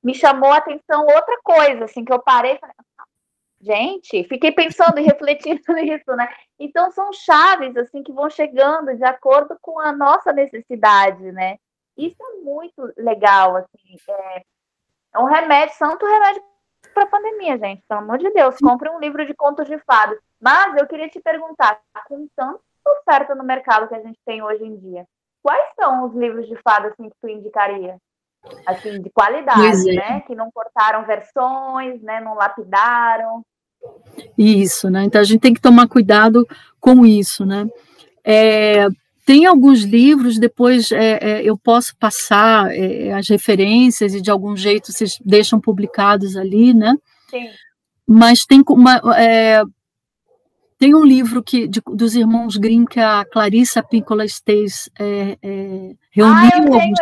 [0.06, 2.76] me chamou a atenção outra coisa, assim, que eu parei e falei,
[3.60, 6.32] gente, fiquei pensando e refletindo nisso, né?
[6.56, 11.56] Então são chaves assim que vão chegando de acordo com a nossa necessidade, né?
[11.96, 13.96] Isso é muito legal, assim.
[14.08, 14.42] É,
[15.14, 16.40] é um remédio, santo remédio
[16.94, 17.82] para a pandemia, gente.
[17.88, 20.20] Pelo amor de Deus, compre um livro de contos de fadas.
[20.40, 24.62] Mas eu queria te perguntar, com tanta oferta no mercado que a gente tem hoje
[24.62, 25.04] em dia,
[25.42, 27.98] quais são os livros de fadas assim, que tu indicaria?
[28.66, 29.94] Assim, de qualidade, é.
[29.94, 30.20] né?
[30.20, 32.20] Que não cortaram versões, né?
[32.20, 33.44] Não lapidaram.
[34.36, 35.04] Isso, né?
[35.04, 36.46] Então a gente tem que tomar cuidado
[36.80, 37.66] com isso, né?
[38.24, 38.86] É,
[39.24, 44.56] tem alguns livros, depois é, é, eu posso passar é, as referências e de algum
[44.56, 46.96] jeito vocês deixam publicados ali, né?
[47.28, 47.48] Sim.
[48.06, 49.62] Mas tem uma, é,
[50.78, 55.94] tem um livro que, de, dos irmãos Grimm que a Clarissa Píncola Esteis é, é,
[56.10, 56.98] reuniu, ah, alguns,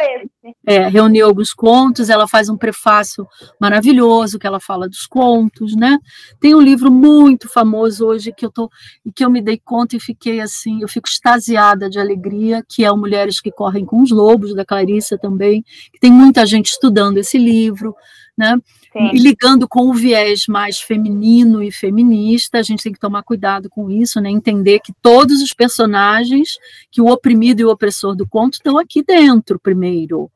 [0.65, 3.27] é, reuniu alguns contos, ela faz um prefácio
[3.61, 5.99] maravilhoso que ela fala dos contos, né?
[6.41, 8.71] Tem um livro muito famoso hoje que eu tô
[9.15, 12.93] que eu me dei conta e fiquei assim, eu fico extasiada de alegria, que é
[12.93, 17.19] o Mulheres que Correm com os Lobos, da Clarissa também, que tem muita gente estudando
[17.19, 17.95] esse livro,
[18.37, 18.57] né?
[18.94, 19.11] Sim.
[19.12, 23.68] E ligando com o viés mais feminino e feminista, a gente tem que tomar cuidado
[23.68, 24.30] com isso, né?
[24.30, 26.50] Entender que todos os personagens,
[26.92, 30.30] que o oprimido e o opressor do conto estão aqui dentro primeiro.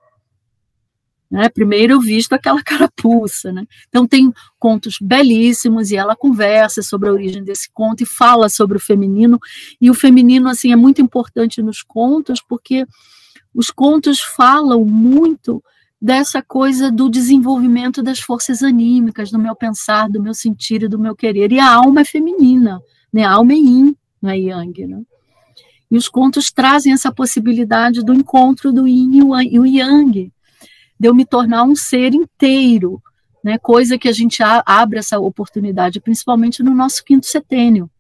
[1.30, 1.48] Né?
[1.48, 3.64] Primeiro eu visto aquela carapuça, né?
[3.88, 8.76] Então tem contos belíssimos e ela conversa sobre a origem desse conto e fala sobre
[8.76, 9.38] o feminino
[9.80, 12.84] e o feminino assim é muito importante nos contos porque
[13.54, 15.62] os contos falam muito
[16.00, 20.98] dessa coisa do desenvolvimento das forças anímicas, do meu pensar, do meu sentir e do
[20.98, 21.50] meu querer.
[21.50, 22.80] E a alma é feminina,
[23.12, 23.24] né?
[23.24, 25.02] A alma é yin, não é yang, né?
[25.90, 29.18] E os contos trazem essa possibilidade do encontro do yin
[29.50, 30.32] e o yang,
[31.00, 33.02] de eu me tornar um ser inteiro,
[33.42, 33.58] né?
[33.58, 37.90] Coisa que a gente abre essa oportunidade, principalmente no nosso quinto setênio.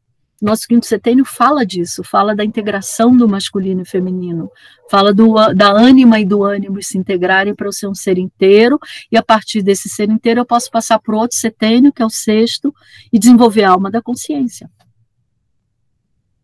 [0.40, 4.48] Nosso quinto setênio fala disso, fala da integração do masculino e feminino,
[4.88, 8.78] fala do, da ânima e do ânimo se integrarem para eu ser um ser inteiro,
[9.10, 12.10] e a partir desse ser inteiro eu posso passar para outro setênio, que é o
[12.10, 12.72] sexto,
[13.12, 14.70] e desenvolver a alma da consciência.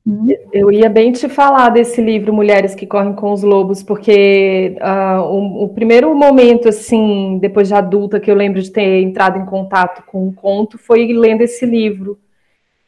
[0.05, 0.27] Hum?
[0.53, 5.23] Eu ia bem te falar desse livro Mulheres que Correm com os Lobos, porque uh,
[5.23, 9.47] o, o, primeiro momento, assim, depois de adulta, que eu lembro de ter entrado em
[9.47, 12.19] contato com um conto foi lendo esse livro.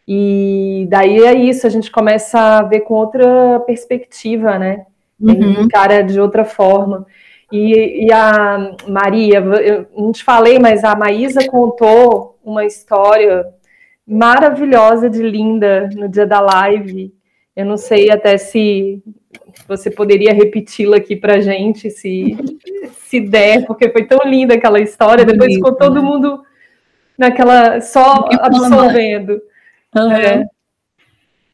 [0.07, 4.87] E daí é isso, a gente começa a ver com outra perspectiva, né?
[5.21, 5.67] Uhum.
[5.69, 7.07] Cara de outra forma.
[7.51, 13.47] E, e, a Maria, eu não te falei, mas a Maísa contou uma história
[14.07, 17.13] maravilhosa de linda no dia da live.
[17.55, 19.03] Eu não sei até se
[19.67, 22.37] você poderia repeti-la aqui para gente, se,
[23.07, 25.25] se der, porque foi tão linda aquela história.
[25.25, 26.43] Depois ficou todo mundo
[27.17, 29.41] naquela só absorvendo.
[30.05, 30.13] Uhum.
[30.13, 30.47] É.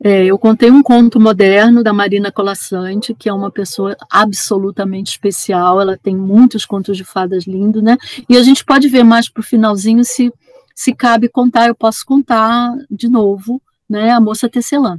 [0.04, 5.80] É, eu contei um conto moderno da Marina Colassante, que é uma pessoa absolutamente especial.
[5.80, 7.96] Ela tem muitos contos de fadas lindos, né?
[8.28, 10.32] E a gente pode ver mais para o finalzinho se,
[10.74, 11.68] se cabe contar.
[11.68, 14.10] Eu posso contar de novo, né?
[14.10, 14.98] A moça tecelã.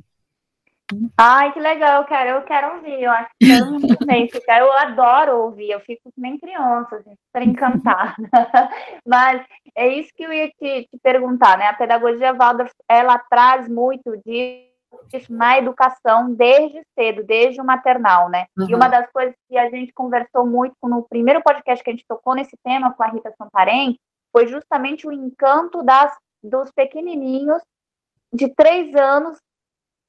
[1.18, 4.60] Ai, que legal, eu quero, eu quero ouvir, eu acho que eu muito bem ficar,
[4.60, 8.16] eu adoro ouvir, eu fico nem criança, assim, super encantada.
[9.06, 11.68] Mas é isso que eu ia te, te perguntar, né?
[11.68, 14.72] A pedagogia Waldorf, ela traz muito disso
[15.30, 18.46] na educação desde cedo, desde o maternal, né?
[18.58, 18.70] Uhum.
[18.70, 22.06] E uma das coisas que a gente conversou muito no primeiro podcast que a gente
[22.08, 23.98] tocou nesse tema com a Rita Santarém
[24.32, 27.62] foi justamente o encanto das, dos pequenininhos
[28.34, 29.38] de três anos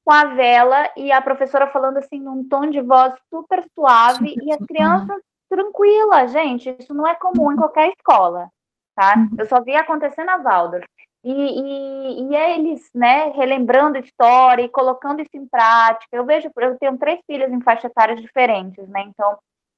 [0.05, 4.43] com a vela e a professora falando assim num tom de voz super suave super
[4.43, 6.75] e as crianças tranquilas, gente.
[6.79, 8.49] Isso não é comum em qualquer escola,
[8.95, 9.15] tá?
[9.17, 9.29] Uhum.
[9.39, 10.85] Eu só vi acontecer na Waldorf.
[11.23, 16.15] E, e, e eles, né, relembrando história e colocando isso em prática.
[16.15, 19.01] Eu vejo, eu tenho três filhas em faixas etárias diferentes, né?
[19.07, 19.35] Então,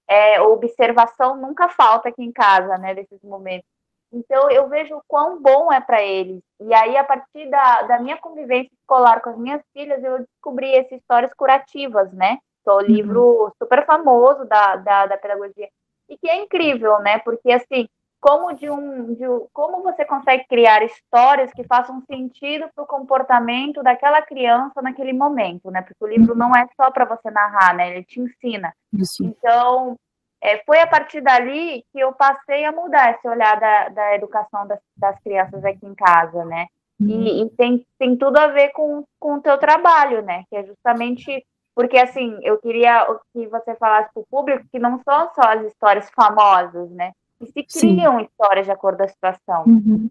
[0.10, 3.77] é, observação nunca falta aqui em casa, né, desses momentos.
[4.12, 6.41] Então, eu vejo o quão bom é para eles.
[6.62, 10.74] E aí, a partir da, da minha convivência escolar com as minhas filhas, eu descobri
[10.76, 12.38] essas histórias curativas, né?
[12.63, 12.82] Que é o uhum.
[12.82, 15.67] livro super famoso da, da, da pedagogia.
[16.10, 17.20] E que é incrível, né?
[17.20, 17.88] Porque, assim,
[18.20, 23.84] como de um, de como você consegue criar histórias que façam sentido para o comportamento
[23.84, 25.82] daquela criança naquele momento, né?
[25.82, 27.91] Porque o livro não é só para você narrar, né?
[27.91, 28.74] Ele te ensina.
[28.93, 29.24] Isso.
[29.24, 29.96] Então,
[30.41, 34.67] é, foi a partir dali que eu passei a mudar esse olhar da, da educação
[34.67, 36.67] das, das crianças aqui em casa, né?
[37.00, 37.10] Uhum.
[37.10, 40.43] E, e, tem, tem tudo a ver com, com o teu trabalho, né?
[40.50, 41.45] Que é justamente
[41.76, 45.63] porque, assim, eu queria que você falasse para o público que não são só as
[45.63, 47.12] histórias famosas, né?
[47.41, 48.26] e se criam Sim.
[48.26, 49.63] histórias de acordo com a situação.
[49.65, 50.10] Uhum.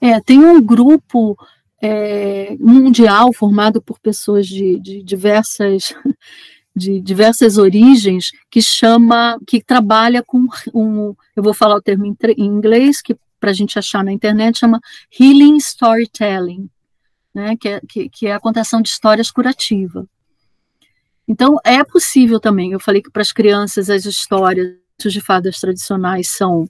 [0.00, 1.36] É, tem um grupo
[1.80, 5.94] é, mundial formado por pessoas de, de diversas
[6.76, 12.16] de diversas origens que chama que trabalha com um eu vou falar o termo em,
[12.38, 14.78] inglês que para a gente achar na internet chama
[15.18, 16.68] healing storytelling
[17.34, 20.06] né que é, que, que é a contação de histórias curativa.
[21.26, 26.28] Então é possível também eu falei que para as crianças as histórias de fadas tradicionais
[26.28, 26.68] são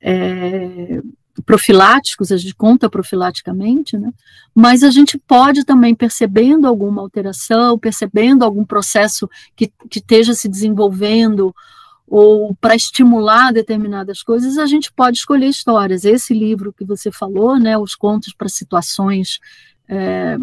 [0.00, 1.00] é,
[1.46, 4.12] profiláticos, a gente conta profilaticamente, né?
[4.54, 10.48] mas a gente pode também, percebendo alguma alteração, percebendo algum processo que, que esteja se
[10.48, 11.54] desenvolvendo,
[12.06, 16.04] ou para estimular determinadas coisas, a gente pode escolher histórias.
[16.04, 19.40] Esse livro que você falou, né, os contos para situações,
[19.88, 20.36] é,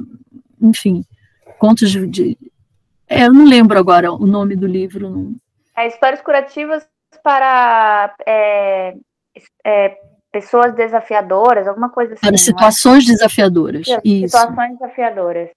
[0.59, 1.05] enfim,
[1.59, 2.37] contos de, de
[3.07, 5.09] é, eu não lembro agora o nome do livro.
[5.09, 5.35] Não.
[5.75, 6.87] É, histórias curativas
[7.23, 8.95] para é,
[9.65, 9.97] é,
[10.31, 12.21] pessoas desafiadoras, alguma coisa assim.
[12.21, 12.37] Para é?
[12.37, 13.13] situações é?
[13.13, 13.87] desafiadoras.
[14.03, 14.37] Isso.
[14.37, 15.49] Situações desafiadoras.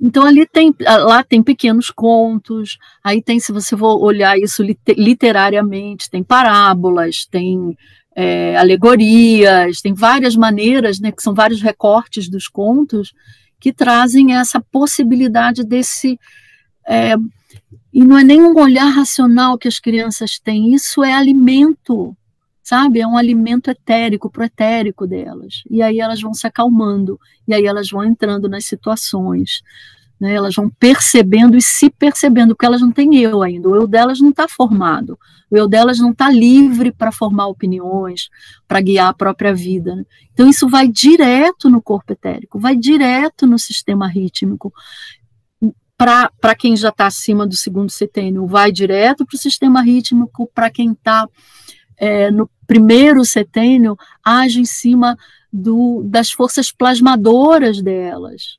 [0.00, 6.08] Então ali tem lá tem pequenos contos, aí tem se você for olhar isso literariamente,
[6.08, 7.76] tem parábolas, tem
[8.14, 13.12] é, alegorias, tem várias maneiras, né, que são vários recortes dos contos
[13.58, 16.16] que trazem essa possibilidade desse
[16.86, 17.14] é,
[17.92, 22.16] e não é nem um olhar racional que as crianças têm, isso é alimento,
[22.62, 23.00] sabe?
[23.00, 25.62] É um alimento etérico, proetérico delas.
[25.70, 29.62] E aí elas vão se acalmando, e aí elas vão entrando nas situações.
[30.20, 30.34] Né?
[30.34, 33.68] Elas vão percebendo e se percebendo, porque elas não têm eu ainda.
[33.68, 35.18] O eu delas não está formado.
[35.50, 38.28] O eu delas não está livre para formar opiniões,
[38.68, 39.96] para guiar a própria vida.
[39.96, 40.04] Né?
[40.32, 44.72] Então, isso vai direto no corpo etérico, vai direto no sistema rítmico
[45.96, 50.68] para quem já está acima do segundo setênio, vai direto para o sistema rítmico, para
[50.68, 51.28] quem está
[52.02, 55.16] é, no primeiro setênio, age em cima
[55.52, 58.58] do, das forças plasmadoras delas,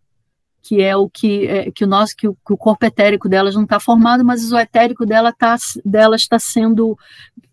[0.62, 3.54] que é o que, é, que o nosso que o, que o, corpo etérico delas
[3.54, 6.98] não está formado, mas o etérico dela tá, delas está sendo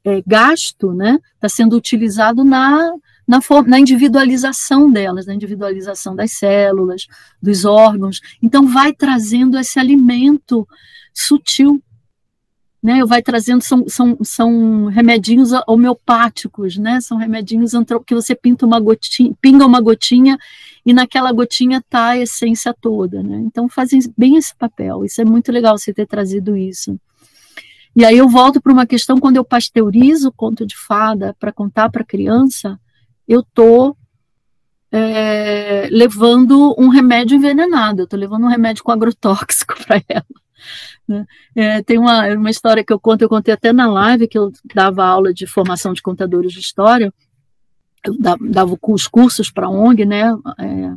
[0.04, 1.18] é, gasto, né?
[1.34, 2.92] Está sendo utilizado na
[3.26, 7.06] na, na individualização delas, na individualização das células,
[7.40, 8.20] dos órgãos.
[8.42, 10.66] Então, vai trazendo esse alimento
[11.14, 11.80] sutil.
[12.82, 17.72] Né, vai trazendo, são, são, são remedinhos homeopáticos, né, são remedinhos
[18.06, 20.38] que você pinta uma gotinha, pinga uma gotinha
[20.84, 23.36] e naquela gotinha está a essência toda, né?
[23.44, 25.04] Então fazem bem esse papel.
[25.04, 26.98] Isso é muito legal você ter trazido isso.
[27.94, 31.52] E aí eu volto para uma questão quando eu pasteurizo o conto de fada para
[31.52, 32.80] contar para criança,
[33.26, 33.96] eu estou
[34.92, 38.02] é, levando um remédio envenenado.
[38.02, 40.24] Eu estou levando um remédio com agrotóxico para ela.
[41.06, 41.26] Né?
[41.54, 44.52] É, tem uma, uma história que eu conto, eu contei até na live que eu
[44.74, 47.12] dava aula de formação de contadores de história,
[48.04, 50.34] eu dava, os cursos para ONG, né?
[50.58, 50.94] É,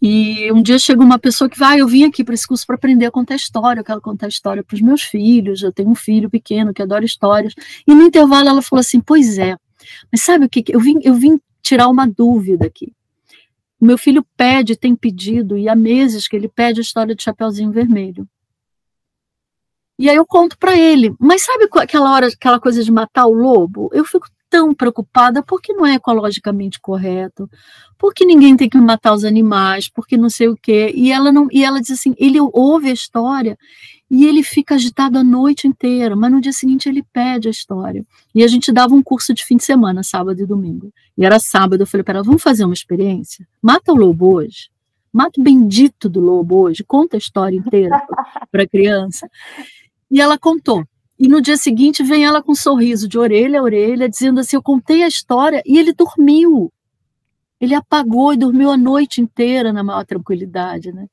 [0.00, 2.64] e um dia chega uma pessoa que vai, ah, eu vim aqui para esse curso
[2.64, 5.90] para aprender a contar história, eu quero contar história para os meus filhos, eu tenho
[5.90, 7.52] um filho pequeno que adora histórias.
[7.86, 9.56] E no intervalo ela falou assim: Pois é,
[10.10, 10.64] mas sabe o que?
[10.68, 12.92] Eu vim, eu vim tirar uma dúvida aqui.
[13.80, 17.22] O meu filho pede, tem pedido, e há meses que ele pede a história de
[17.22, 18.28] Chapeuzinho Vermelho.
[19.98, 23.32] E aí eu conto para ele, mas sabe aquela hora, aquela coisa de matar o
[23.32, 23.90] lobo?
[23.92, 27.50] Eu fico tão preocupada porque não é ecologicamente correto,
[27.98, 30.92] porque ninguém tem que matar os animais, porque não sei o quê.
[30.94, 33.58] E ela não, e ela diz assim, ele ouve a história
[34.10, 38.06] e ele fica agitado a noite inteira, mas no dia seguinte ele pede a história.
[38.34, 40.92] E a gente dava um curso de fim de semana, sábado e domingo.
[41.16, 43.46] E era sábado, eu falei para ela, vamos fazer uma experiência?
[43.60, 44.70] Mata o lobo hoje.
[45.12, 48.00] Mata o bendito do lobo hoje, conta a história inteira
[48.50, 49.28] para a criança.
[50.10, 50.84] E ela contou.
[51.18, 54.56] E no dia seguinte vem ela com um sorriso de orelha a orelha, dizendo assim:
[54.56, 56.72] Eu contei a história e ele dormiu.
[57.60, 61.08] Ele apagou e dormiu a noite inteira na maior tranquilidade, né?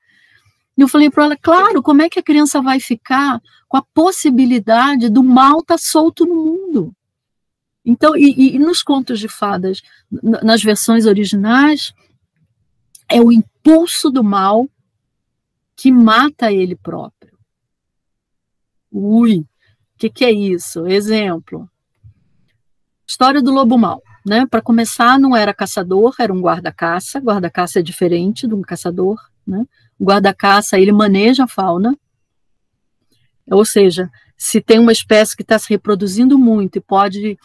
[0.77, 3.85] E eu falei para ela: Claro, como é que a criança vai ficar com a
[3.93, 6.95] possibilidade do mal estar tá solto no mundo?
[7.83, 9.81] Então, e, e nos contos de fadas,
[10.11, 11.93] nas versões originais,
[13.07, 14.67] é o impulso do mal
[15.75, 17.24] que mata ele próprio.
[18.97, 19.45] Ui, o
[19.97, 20.87] que, que é isso?
[20.87, 21.69] Exemplo.
[23.05, 24.01] História do lobo mau.
[24.25, 24.45] Né?
[24.45, 27.19] Para começar, não era caçador, era um guarda-caça.
[27.19, 29.19] Guarda-caça é diferente de um caçador.
[29.45, 29.65] Né?
[29.99, 31.97] O guarda-caça, ele maneja a fauna.
[33.51, 37.37] Ou seja, se tem uma espécie que está se reproduzindo muito e pode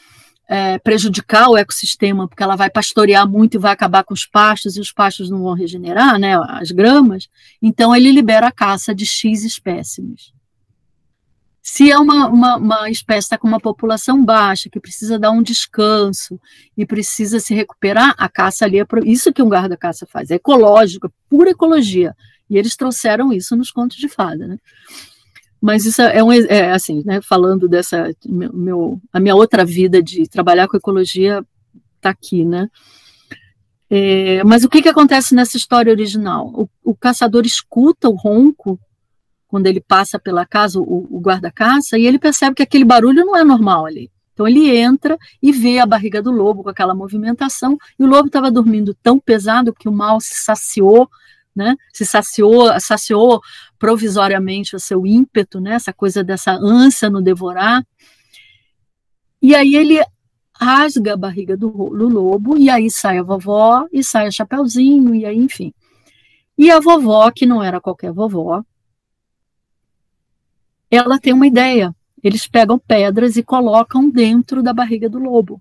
[0.48, 4.76] é, prejudicar o ecossistema, porque ela vai pastorear muito e vai acabar com os pastos,
[4.76, 7.28] e os pastos não vão regenerar, né, as gramas,
[7.60, 10.32] então ele libera a caça de X espécimes.
[11.62, 15.42] Se é uma, uma, uma espécie está com uma população baixa, que precisa dar um
[15.42, 16.40] descanso
[16.76, 19.06] e precisa se recuperar, a caça ali é pro...
[19.06, 22.16] isso que um guarda-caça faz, é ecológico, é pura ecologia.
[22.48, 24.58] E eles trouxeram isso nos contos de fada, né?
[25.60, 27.20] Mas isso é um é, assim, né?
[27.20, 31.44] Falando dessa meu, a minha outra vida de trabalhar com ecologia
[31.96, 32.68] está aqui, né?
[33.90, 36.46] É, mas o que, que acontece nessa história original?
[36.48, 38.80] O, o caçador escuta o ronco
[39.50, 43.36] quando ele passa pela casa, o, o guarda-caça, e ele percebe que aquele barulho não
[43.36, 44.08] é normal ali.
[44.32, 48.28] Então ele entra e vê a barriga do lobo com aquela movimentação, e o lobo
[48.28, 51.10] estava dormindo tão pesado que o mal se saciou,
[51.54, 51.76] né?
[51.92, 53.40] Se saciou, saciou
[53.76, 55.74] provisoriamente o seu ímpeto, né?
[55.74, 57.84] Essa coisa dessa ânsia no devorar.
[59.42, 60.00] E aí ele
[60.54, 65.12] rasga a barriga do, do lobo, e aí sai a vovó, e sai a Chapeuzinho,
[65.12, 65.72] e aí, enfim.
[66.56, 68.62] E a vovó, que não era qualquer vovó,
[70.90, 71.94] ela tem uma ideia.
[72.22, 75.60] Eles pegam pedras e colocam dentro da barriga do lobo.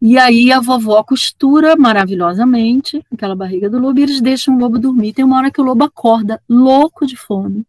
[0.00, 4.78] E aí a vovó costura maravilhosamente aquela barriga do lobo e eles deixam o lobo
[4.78, 5.12] dormir.
[5.12, 7.66] Tem uma hora que o lobo acorda louco de fome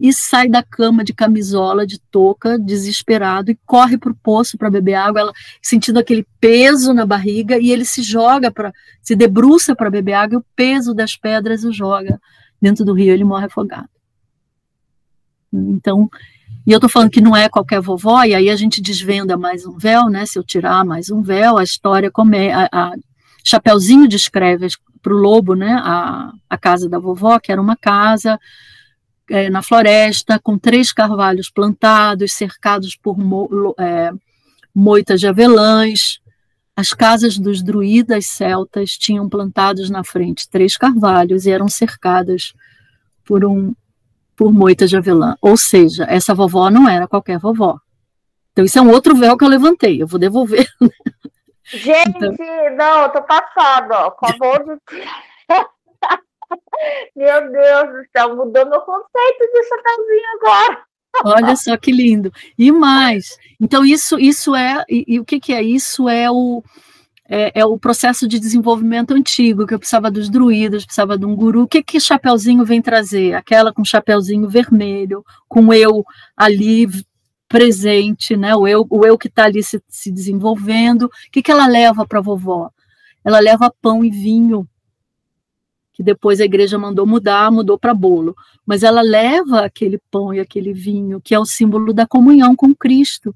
[0.00, 4.68] e sai da cama de camisola, de touca, desesperado e corre para o poço para
[4.68, 5.32] beber água, ela,
[5.62, 10.34] sentindo aquele peso na barriga e ele se joga para se debruça para beber água
[10.34, 12.20] e o peso das pedras o joga
[12.60, 13.93] dentro do rio, ele morre afogado.
[15.58, 16.10] Então,
[16.66, 19.66] e eu estou falando que não é qualquer vovó, e aí a gente desvenda mais
[19.66, 20.24] um véu, né?
[20.24, 22.52] Se eu tirar mais um véu, a história como é.
[22.52, 22.92] A, a
[23.44, 24.68] Chapeuzinho descreve
[25.02, 25.74] para o lobo, né?
[25.82, 28.40] A, a casa da vovó, que era uma casa
[29.28, 34.10] é, na floresta, com três carvalhos plantados, cercados por mo, é,
[34.74, 36.18] moitas de avelãs.
[36.76, 42.54] As casas dos druidas celtas tinham plantados na frente três carvalhos e eram cercadas
[43.24, 43.74] por um,
[44.36, 45.36] por moita de avelã.
[45.40, 47.78] Ou seja, essa vovó não era qualquer vovó.
[48.52, 50.66] Então, isso é um outro véu que eu levantei, eu vou devolver.
[51.64, 52.34] Gente, então...
[52.76, 54.06] não, eu tô passada, ó.
[54.08, 54.78] Acabou de.
[57.16, 60.84] meu Deus do céu, mudou meu conceito de chapéuzinho agora.
[61.24, 62.32] Olha só que lindo.
[62.58, 65.62] E mais, então isso, isso é, e, e o que, que é?
[65.62, 66.62] Isso é o,
[67.28, 71.34] é, é, o processo de desenvolvimento antigo, que eu precisava dos druidas, precisava de um
[71.34, 71.62] guru.
[71.62, 73.34] O que que Chapeuzinho vem trazer?
[73.34, 76.04] Aquela com Chapeuzinho vermelho, com eu
[76.36, 76.86] ali
[77.48, 78.54] presente, né?
[78.54, 81.04] o eu, o eu que está ali se, se, desenvolvendo.
[81.04, 82.70] O que, que ela leva para vovó?
[83.24, 84.68] Ela leva pão e vinho,
[85.94, 88.34] que depois a igreja mandou mudar, mudou para bolo.
[88.66, 92.74] Mas ela leva aquele pão e aquele vinho, que é o símbolo da comunhão com
[92.74, 93.34] Cristo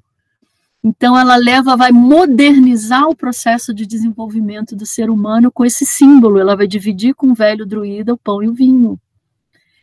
[0.83, 6.39] Então, ela leva, vai modernizar o processo de desenvolvimento do ser humano com esse símbolo.
[6.39, 8.99] Ela vai dividir com o velho druida o pão e o vinho.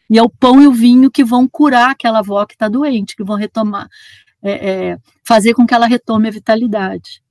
[0.10, 3.16] E é o pão e o vinho que vão curar aquela avó que está doente,
[3.16, 3.89] que vão retomar,
[4.41, 7.22] é, é, fazer com que ela retome a vitalidade.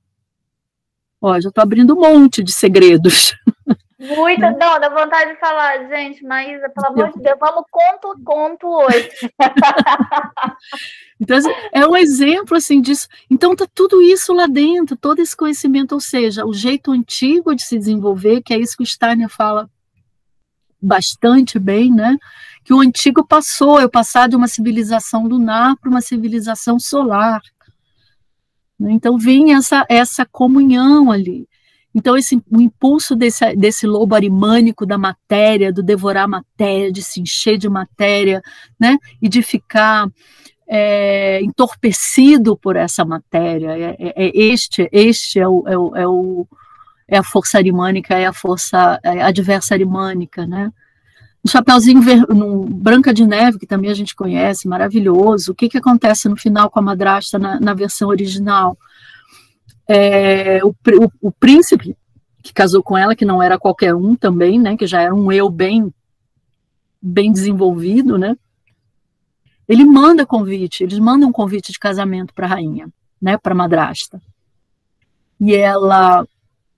[1.21, 3.33] Ó, já estou abrindo um monte de segredos.
[3.97, 4.51] Muito, né?
[4.59, 9.09] não, dá vontade de falar, gente, Maísa, pelo amor de Deus, vamos conto, conto hoje.
[11.19, 13.07] então, assim, é um exemplo, assim, disso.
[13.31, 17.63] Então, tá tudo isso lá dentro, todo esse conhecimento, ou seja, o jeito antigo de
[17.63, 19.69] se desenvolver, que é isso que o Steiner fala
[20.81, 22.17] bastante bem, né?
[22.65, 27.41] Que o antigo passou, é passar de uma civilização lunar para uma civilização solar.
[28.77, 31.47] Então, vem essa, essa comunhão ali.
[31.95, 37.21] Então, esse, o impulso desse, desse lobo arimânico da matéria, do devorar matéria, de se
[37.21, 38.41] encher de matéria,
[38.77, 40.05] né, e de ficar
[40.67, 46.07] é, entorpecido por essa matéria, é, é, é este, este é, o, é, o, é,
[46.07, 46.47] o,
[47.07, 50.73] é a força arimânica, é a força é adversa arimânica, né,
[51.45, 55.51] o Chapeuzinho Ver, no Branca de Neve, que também a gente conhece, maravilhoso.
[55.51, 58.75] O que, que acontece no final com a madrasta na, na versão original?
[59.87, 61.95] É, o, o, o, príncipe
[62.41, 65.31] que casou com ela, que não era qualquer um também, né, que já era um
[65.31, 65.93] eu bem,
[67.01, 68.35] bem desenvolvido, né,
[69.67, 72.87] ele manda convite, eles mandam um convite de casamento para a rainha,
[73.21, 74.21] né, para a madrasta.
[75.39, 76.25] E ela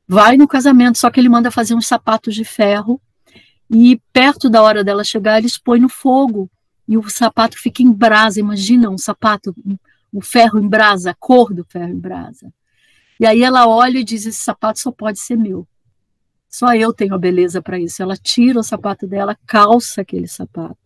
[0.08, 3.00] vai no casamento, só que ele manda fazer uns sapatos de ferro
[3.70, 6.50] e perto da hora dela chegar, eles põem no fogo
[6.88, 8.40] e o sapato fica em brasa.
[8.40, 9.54] Imagina um sapato,
[10.12, 12.52] o ferro em brasa, a cor do ferro em brasa.
[13.20, 15.68] E aí ela olha e diz: Esse sapato só pode ser meu.
[16.50, 18.02] Só eu tenho a beleza para isso.
[18.02, 20.78] Ela tira o sapato dela, calça aquele sapato.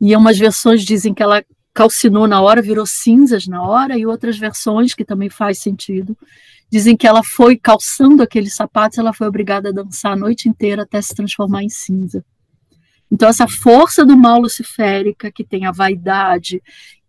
[0.00, 4.38] E umas versões dizem que ela calcinou na hora, virou cinzas na hora, e outras
[4.38, 6.16] versões, que também faz sentido,
[6.70, 10.82] dizem que ela foi calçando aqueles sapatos, ela foi obrigada a dançar a noite inteira
[10.82, 12.24] até se transformar em cinza.
[13.10, 16.62] Então, essa força do mal luciférica, que tem a vaidade,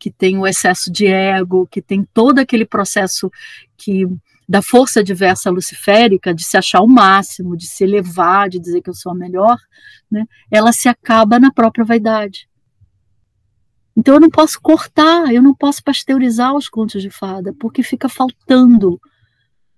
[0.06, 3.32] que tem o excesso de ego, que tem todo aquele processo
[3.76, 4.06] que
[4.48, 8.90] da força diversa luciférica, de se achar o máximo, de se elevar, de dizer que
[8.92, 9.58] eu sou a melhor,
[10.12, 12.48] né, ela se acaba na própria vaidade.
[13.98, 18.08] Então eu não posso cortar, eu não posso pasteurizar os contos de fada, porque fica
[18.08, 19.02] faltando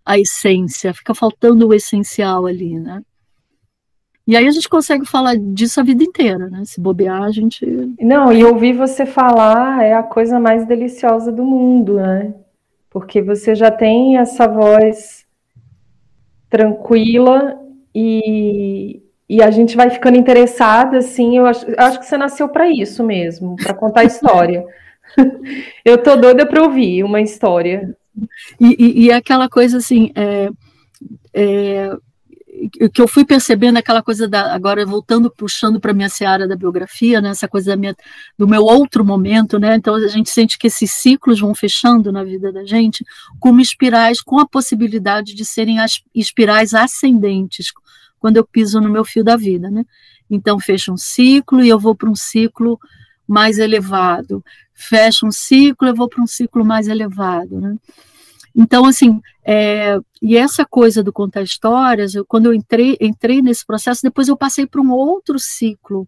[0.05, 3.01] a essência, fica faltando o essencial ali, né?
[4.27, 6.63] E aí a gente consegue falar disso a vida inteira, né?
[6.65, 7.65] Se bobear, a gente.
[8.01, 12.33] Não, e ouvir você falar é a coisa mais deliciosa do mundo, né?
[12.89, 15.25] Porque você já tem essa voz
[16.49, 17.57] tranquila
[17.95, 21.37] e, e a gente vai ficando interessada, assim.
[21.37, 24.65] Eu acho, eu acho que você nasceu para isso mesmo, para contar história.
[25.85, 27.95] eu tô doida para ouvir uma história.
[28.59, 30.49] E, e, e, é aquela coisa assim, é,
[31.33, 31.97] é,
[32.93, 37.21] que eu fui percebendo aquela coisa da agora voltando puxando para minha seara da biografia
[37.21, 37.95] né, essa coisa da minha,
[38.37, 42.23] do meu outro momento né então a gente sente que esses ciclos vão fechando na
[42.23, 43.05] vida da gente
[43.39, 47.71] como espirais com a possibilidade de serem as espirais ascendentes
[48.19, 49.85] quando eu piso no meu fio da vida né.
[50.29, 52.77] Então fecha um ciclo e eu vou para um ciclo
[53.25, 54.43] mais elevado.
[54.73, 57.75] Fecha um ciclo eu vou para um ciclo mais elevado né
[58.59, 63.63] então, assim, é, e essa coisa do contar histórias, eu, quando eu entrei, entrei nesse
[63.63, 66.07] processo, depois eu passei para um outro ciclo,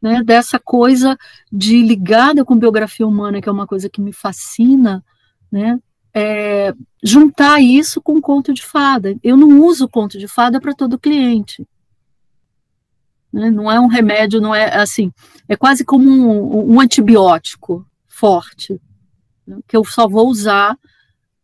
[0.00, 1.16] né, dessa coisa
[1.52, 5.04] de ligada com biografia humana, que é uma coisa que me fascina,
[5.52, 5.78] né,
[6.12, 9.16] é, juntar isso com conto de fada.
[9.22, 11.64] Eu não uso conto de fada para todo cliente.
[13.32, 15.12] Né, não é um remédio, não é assim,
[15.48, 18.80] é quase como um, um antibiótico forte,
[19.46, 20.76] né, que eu só vou usar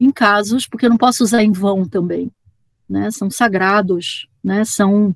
[0.01, 2.31] em casos, porque eu não posso usar em vão também,
[2.89, 3.11] né?
[3.11, 4.65] São sagrados, né?
[4.65, 5.15] São,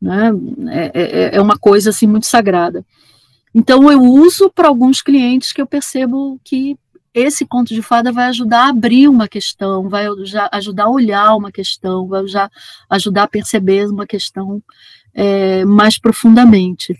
[0.00, 0.30] né?
[0.70, 2.84] É, é, é uma coisa assim muito sagrada.
[3.54, 6.76] Então eu uso para alguns clientes que eu percebo que
[7.14, 10.06] esse conto de fada vai ajudar a abrir uma questão, vai
[10.52, 12.22] ajudar a olhar uma questão, vai
[12.88, 14.62] ajudar a perceber uma questão
[15.14, 16.96] é, mais profundamente.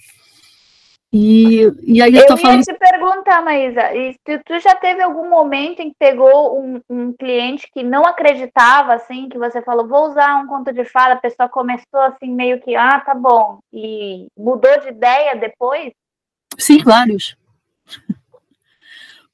[1.12, 2.62] E, e aí eu, eu tô falando.
[2.62, 2.72] te
[3.03, 7.82] perguntar, Maísa, e tu já teve algum momento em que pegou um, um, cliente que
[7.82, 12.00] não acreditava, assim, que você falou, vou usar um conto de fada, a pessoa começou
[12.00, 15.92] assim, meio que, ah, tá bom, e mudou de ideia depois?
[16.57, 17.36] Sim, vários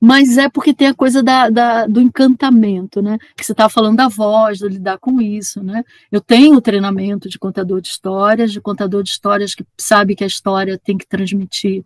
[0.00, 3.18] mas é porque tem a coisa da, da, do encantamento, né?
[3.36, 5.82] Que você estava falando da voz, de lidar com isso, né?
[6.10, 10.28] Eu tenho treinamento de contador de histórias, de contador de histórias que sabe que a
[10.28, 11.84] história tem que transmitir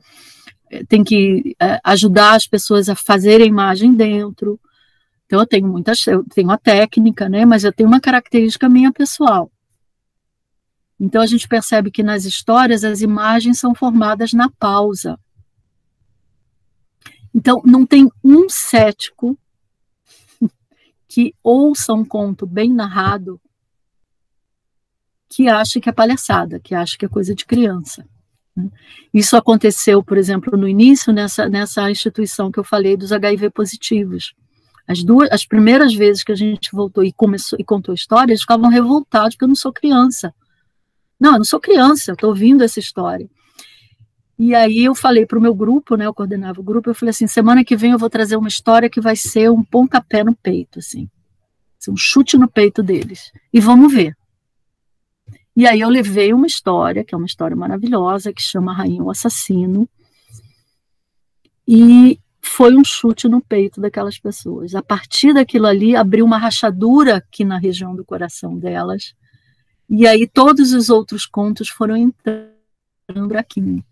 [0.88, 4.58] tem que é, ajudar as pessoas a fazerem imagem dentro.
[5.26, 7.44] Então eu tenho muitas, eu tenho a técnica, né?
[7.44, 9.50] Mas eu tenho uma característica minha pessoal.
[10.98, 15.18] Então a gente percebe que nas histórias as imagens são formadas na pausa.
[17.34, 19.38] Então não tem um cético
[21.08, 23.40] que ouça um conto bem narrado
[25.28, 28.06] que acha que é palhaçada, que acha que é coisa de criança.
[28.56, 28.68] Né?
[29.12, 34.34] Isso aconteceu, por exemplo, no início, nessa, nessa instituição que eu falei dos HIV positivos.
[34.86, 38.42] As duas, as primeiras vezes que a gente voltou e começou e contou história, eles
[38.42, 40.34] ficavam revoltados porque eu não sou criança.
[41.18, 43.28] Não, eu não sou criança, eu estou ouvindo essa história.
[44.38, 47.10] E aí eu falei para o meu grupo, né, eu coordenava o grupo, eu falei
[47.10, 50.34] assim, semana que vem eu vou trazer uma história que vai ser um pontapé no
[50.34, 51.08] peito, assim,
[51.88, 53.30] um chute no peito deles.
[53.52, 54.16] E vamos ver.
[55.54, 59.10] E aí eu levei uma história, que é uma história maravilhosa, que chama Rainha o
[59.10, 59.88] Assassino,
[61.68, 64.74] e foi um chute no peito daquelas pessoas.
[64.74, 69.14] A partir daquilo ali, abriu uma rachadura aqui na região do coração delas,
[69.88, 73.84] e aí todos os outros contos foram entrando aqui.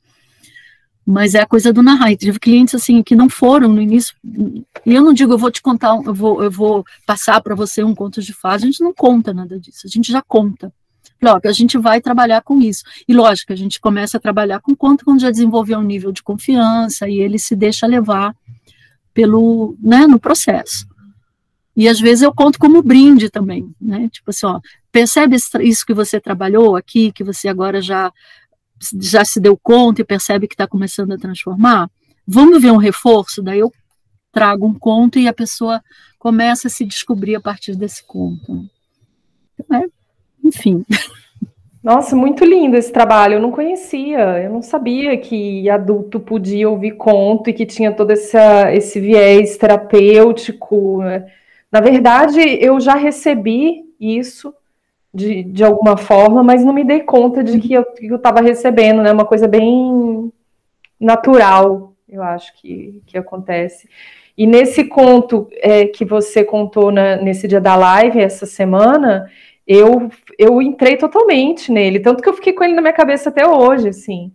[1.05, 2.15] Mas é a coisa do narrar.
[2.17, 4.15] tive clientes assim que não foram no início.
[4.25, 7.83] E eu não digo, eu vou te contar, eu vou, eu vou passar para você
[7.83, 8.65] um conto de fase.
[8.65, 9.87] A gente não conta nada disso.
[9.87, 10.73] A gente já conta.
[11.23, 12.83] Logo, a gente vai trabalhar com isso.
[13.07, 16.23] E lógico, a gente começa a trabalhar com conto quando já desenvolveu um nível de
[16.23, 18.35] confiança e ele se deixa levar
[19.13, 20.89] pelo, né, no processo.
[21.77, 24.09] E às vezes eu conto como brinde também, né?
[24.11, 24.61] Tipo assim, ó,
[24.91, 28.13] percebe isso que você trabalhou aqui, que você agora já
[28.99, 31.91] já se deu conta e percebe que está começando a transformar?
[32.27, 33.43] Vamos ver um reforço?
[33.43, 33.71] Daí eu
[34.33, 35.83] trago um conto e a pessoa
[36.19, 38.69] começa a se descobrir a partir desse conto.
[39.71, 39.87] É,
[40.45, 40.85] enfim.
[41.83, 43.35] Nossa, muito lindo esse trabalho.
[43.35, 48.11] Eu não conhecia, eu não sabia que adulto podia ouvir conto e que tinha todo
[48.11, 51.01] essa, esse viés terapêutico.
[51.73, 54.55] Na verdade, eu já recebi isso
[55.13, 59.11] de, de alguma forma, mas não me dei conta de que eu estava recebendo, né?
[59.11, 60.31] Uma coisa bem
[60.99, 63.89] natural, eu acho que, que acontece.
[64.37, 69.31] E nesse conto é, que você contou na, nesse dia da live, essa semana,
[69.73, 73.47] eu, eu entrei totalmente nele, tanto que eu fiquei com ele na minha cabeça até
[73.47, 74.33] hoje, assim.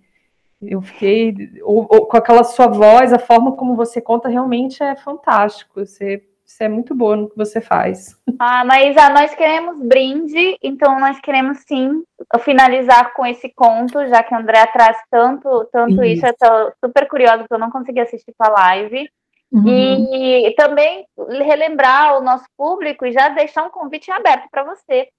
[0.61, 4.95] Eu fiquei ou, ou, com aquela sua voz, a forma como você conta realmente é
[4.95, 5.85] fantástico.
[5.85, 8.15] Você você é muito boa no que você faz.
[8.39, 12.03] Ah, Maísa, nós queremos brinde, então nós queremos sim
[12.41, 16.23] finalizar com esse conto, já que a André traz tanto, tanto isso.
[16.23, 16.27] isso.
[16.27, 19.09] Eu tô super curiosa, porque eu não consegui assistir a live.
[19.51, 19.67] Uhum.
[19.67, 25.09] E também relembrar o nosso público e já deixar um convite aberto para você.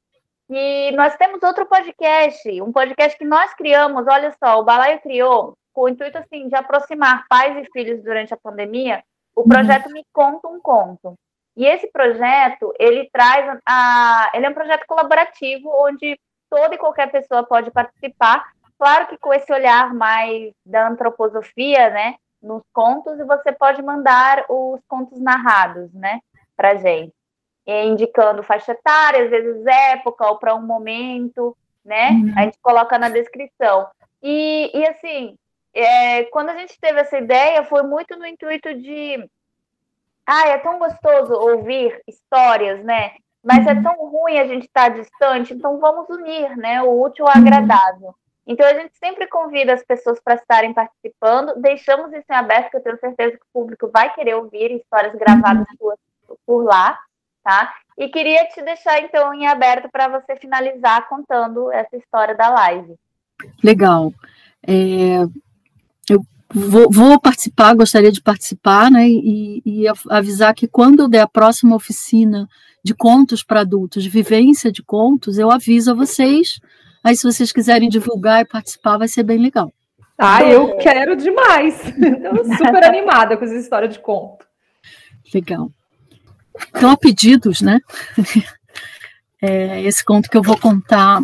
[0.49, 5.55] E nós temos outro podcast, um podcast que nós criamos, olha só, o Balaio criou
[5.73, 9.03] com o intuito assim de aproximar pais e filhos durante a pandemia
[9.37, 9.49] o uhum.
[9.49, 9.93] projeto uhum.
[9.93, 11.15] Me Conta um Conto.
[11.55, 16.19] E esse projeto, ele traz a, ele é um projeto colaborativo onde
[16.51, 18.45] toda e qualquer pessoa pode participar,
[18.79, 24.45] claro que com esse olhar mais da antroposofia, né, nos contos, e você pode mandar
[24.49, 26.21] os contos narrados, né,
[26.57, 27.13] para gente,
[27.67, 32.33] indicando faixa etária, às vezes época ou para um momento, né, uhum.
[32.37, 33.89] a gente coloca na descrição.
[34.23, 35.37] E, e assim,
[35.75, 39.29] é, quando a gente teve essa ideia, foi muito no intuito de.
[40.25, 43.13] Ah, é tão gostoso ouvir histórias, né?
[43.45, 46.83] Mas é tão ruim a gente estar tá distante, então vamos unir, né?
[46.83, 48.15] O útil ao agradável.
[48.47, 52.77] Então a gente sempre convida as pessoas para estarem participando, deixamos isso em aberto, que
[52.77, 55.97] eu tenho certeza que o público vai querer ouvir histórias gravadas por,
[56.47, 56.99] por lá,
[57.47, 57.73] tá?
[57.97, 62.97] E queria te deixar então em aberto para você finalizar contando essa história da live.
[63.63, 64.13] Legal.
[64.67, 65.23] É,
[66.11, 66.21] eu
[66.53, 71.29] vou, vou, participar, gostaria de participar, né, e, e, avisar que quando eu der a
[71.29, 72.49] próxima oficina
[72.83, 76.59] de contos para adultos, de vivência de contos, eu aviso a vocês.
[77.05, 79.73] Aí, se vocês quiserem divulgar e participar, vai ser bem legal.
[80.19, 81.81] Ah, eu quero demais.
[81.97, 84.45] Estou super animada com essa história de conto.
[85.33, 85.71] Legal.
[86.75, 87.81] A pedidos, né?
[89.39, 91.23] É, esse conto que eu vou contar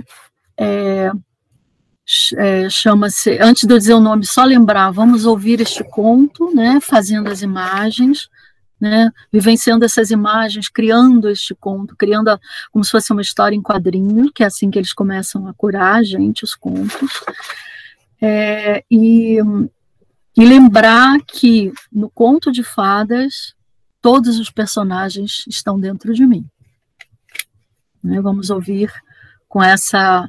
[0.58, 1.10] é,
[2.36, 6.78] é, chama-se, antes de eu dizer o nome, só lembrar, vamos ouvir este conto, né,
[6.82, 8.28] fazendo as imagens,
[8.80, 12.38] né, vivenciando essas imagens, criando este conto, criando a,
[12.70, 15.96] como se fosse uma história em quadrinho, que é assim que eles começam a curar
[15.96, 17.10] a gente, os contos,
[18.20, 19.38] é, e,
[20.36, 23.54] e lembrar que no conto de fadas,
[24.03, 26.44] todos os personagens estão dentro de mim.
[28.03, 28.92] Né, vamos ouvir
[29.48, 30.28] com essa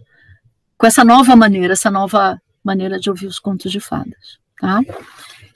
[0.78, 4.82] com essa nova maneira, essa nova maneira de ouvir os contos de fadas, tá?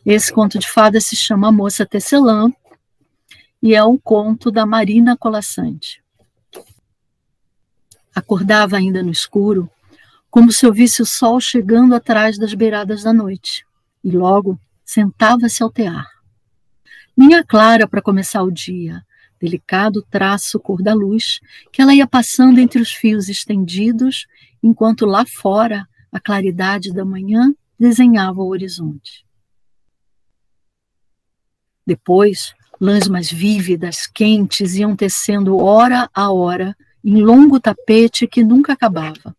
[0.06, 2.50] Esse conto de fada se chama Moça Tecelã
[3.62, 6.02] e é um conto da Marina Colassante.
[8.16, 9.70] Acordava ainda no escuro,
[10.32, 13.66] como se ouvisse o sol chegando atrás das beiradas da noite,
[14.04, 16.17] e logo sentava-se ao tear.
[17.18, 19.04] Linha clara para começar o dia,
[19.42, 21.40] delicado traço cor da luz,
[21.72, 24.28] que ela ia passando entre os fios estendidos,
[24.62, 29.26] enquanto lá fora a claridade da manhã desenhava o horizonte.
[31.86, 38.74] Depois, lãs mais vívidas, quentes, iam tecendo hora a hora em longo tapete que nunca
[38.74, 39.36] acabava.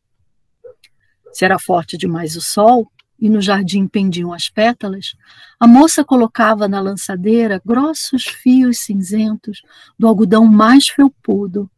[1.33, 5.17] Se era forte demais o sol, e no jardim pendiam as pétalas,
[5.59, 9.63] a moça colocava na lançadeira grossos fios cinzentos
[9.99, 11.69] do algodão mais felpudo.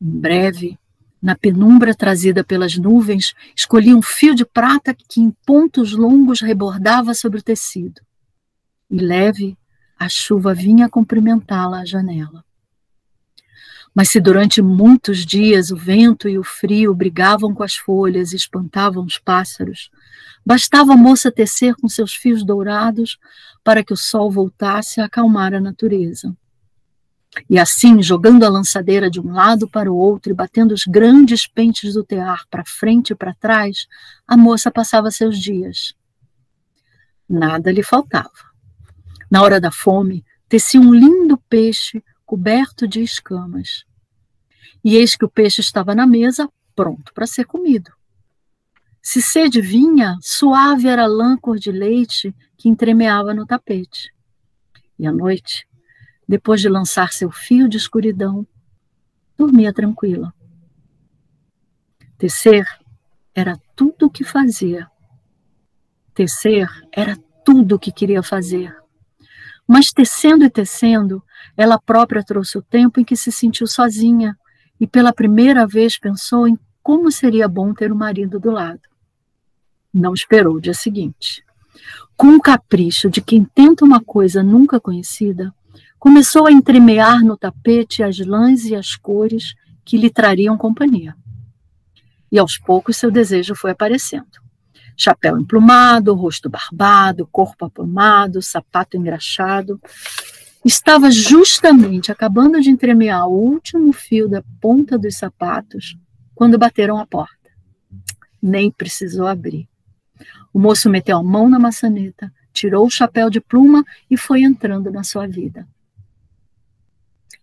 [0.00, 0.78] Em breve,
[1.20, 7.12] na penumbra trazida pelas nuvens, escolhia um fio de prata que em pontos longos rebordava
[7.12, 8.00] sobre o tecido.
[8.88, 9.58] E leve,
[9.98, 12.44] a chuva vinha cumprimentá-la à janela.
[13.98, 18.36] Mas se durante muitos dias o vento e o frio brigavam com as folhas e
[18.36, 19.90] espantavam os pássaros,
[20.46, 23.18] bastava a moça tecer com seus fios dourados
[23.64, 26.32] para que o sol voltasse a acalmar a natureza.
[27.50, 31.48] E assim, jogando a lançadeira de um lado para o outro e batendo os grandes
[31.48, 33.88] pentes do tear para frente e para trás,
[34.28, 35.92] a moça passava seus dias.
[37.28, 38.30] Nada lhe faltava.
[39.28, 43.87] Na hora da fome, tecia um lindo peixe coberto de escamas.
[44.84, 47.92] E eis que o peixe estava na mesa, pronto para ser comido.
[49.02, 54.12] Se sede vinha, suave era a lã cor de leite que entremeava no tapete.
[54.98, 55.66] E à noite,
[56.28, 58.46] depois de lançar seu fio de escuridão,
[59.36, 60.34] dormia tranquila.
[62.18, 62.66] Tecer
[63.34, 64.90] era tudo o que fazia.
[66.12, 68.76] Tecer era tudo o que queria fazer.
[69.66, 71.22] Mas tecendo e tecendo,
[71.56, 74.36] ela própria trouxe o tempo em que se sentiu sozinha
[74.80, 78.80] e pela primeira vez pensou em como seria bom ter um marido do lado.
[79.92, 81.44] Não esperou o dia seguinte.
[82.16, 85.54] Com o capricho de quem tenta uma coisa nunca conhecida,
[85.98, 89.54] começou a entremear no tapete as lãs e as cores
[89.84, 91.16] que lhe trariam companhia.
[92.30, 94.48] E aos poucos seu desejo foi aparecendo
[94.98, 99.80] chapéu emplumado, rosto barbado, corpo aprumado, sapato engraxado.
[100.64, 105.96] Estava justamente acabando de entremear o último fio da ponta dos sapatos
[106.34, 107.50] quando bateram a porta.
[108.40, 109.68] Nem precisou abrir.
[110.52, 114.90] O moço meteu a mão na maçaneta, tirou o chapéu de pluma e foi entrando
[114.90, 115.66] na sua vida.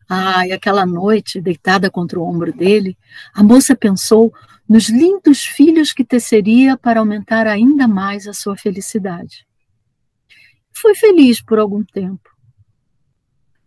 [0.07, 2.97] Ah, e aquela noite, deitada contra o ombro dele,
[3.33, 4.33] a moça pensou
[4.67, 9.47] nos lindos filhos que teceria para aumentar ainda mais a sua felicidade.
[10.71, 12.34] Foi feliz por algum tempo.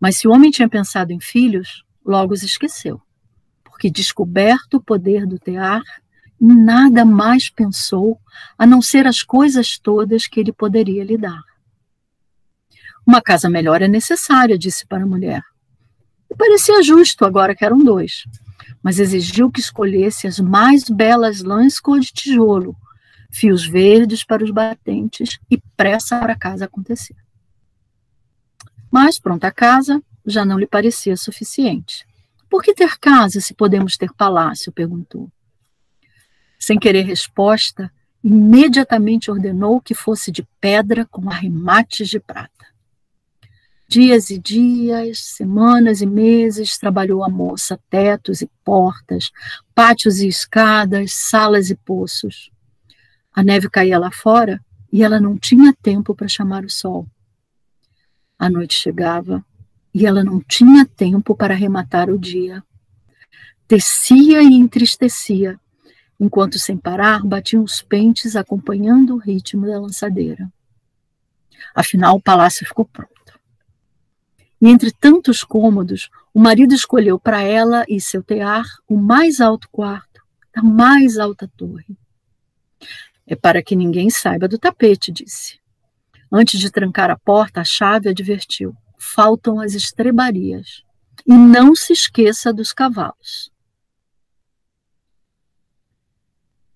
[0.01, 3.01] Mas se o homem tinha pensado em filhos, logo os esqueceu,
[3.65, 5.83] porque descoberto o poder do tear,
[6.41, 8.19] nada mais pensou
[8.57, 11.43] a não ser as coisas todas que ele poderia lhe dar.
[13.07, 15.43] Uma casa melhor é necessária, disse para a mulher.
[16.31, 18.25] E parecia justo agora que eram dois
[18.83, 22.77] mas exigiu que escolhesse as mais belas lãs cor de tijolo,
[23.31, 27.17] fios verdes para os batentes e pressa para a casa acontecer.
[28.91, 32.07] Mas pronta casa já não lhe parecia suficiente.
[32.49, 34.73] Por que ter casa se podemos ter palácio?
[34.73, 35.31] perguntou.
[36.59, 42.67] Sem querer resposta, imediatamente ordenou que fosse de pedra com arremates de prata.
[43.87, 49.31] Dias e dias, semanas e meses trabalhou a moça, tetos e portas,
[49.75, 52.51] pátios e escadas, salas e poços.
[53.33, 54.61] A neve caía lá fora
[54.93, 57.07] e ela não tinha tempo para chamar o sol.
[58.39, 59.45] A noite chegava
[59.93, 62.63] e ela não tinha tempo para arrematar o dia.
[63.67, 65.59] Tecia e entristecia,
[66.21, 70.51] enquanto sem parar batiam os pentes acompanhando o ritmo da lançadeira.
[71.75, 73.13] Afinal, o palácio ficou pronto.
[74.61, 79.69] E entre tantos cômodos, o marido escolheu para ela e seu tear o mais alto
[79.71, 80.23] quarto,
[80.55, 81.97] da mais alta torre.
[83.27, 85.58] É para que ninguém saiba do tapete, disse.
[86.31, 90.83] Antes de trancar a porta, a chave advertiu: faltam as estrebarias.
[91.27, 93.51] E não se esqueça dos cavalos.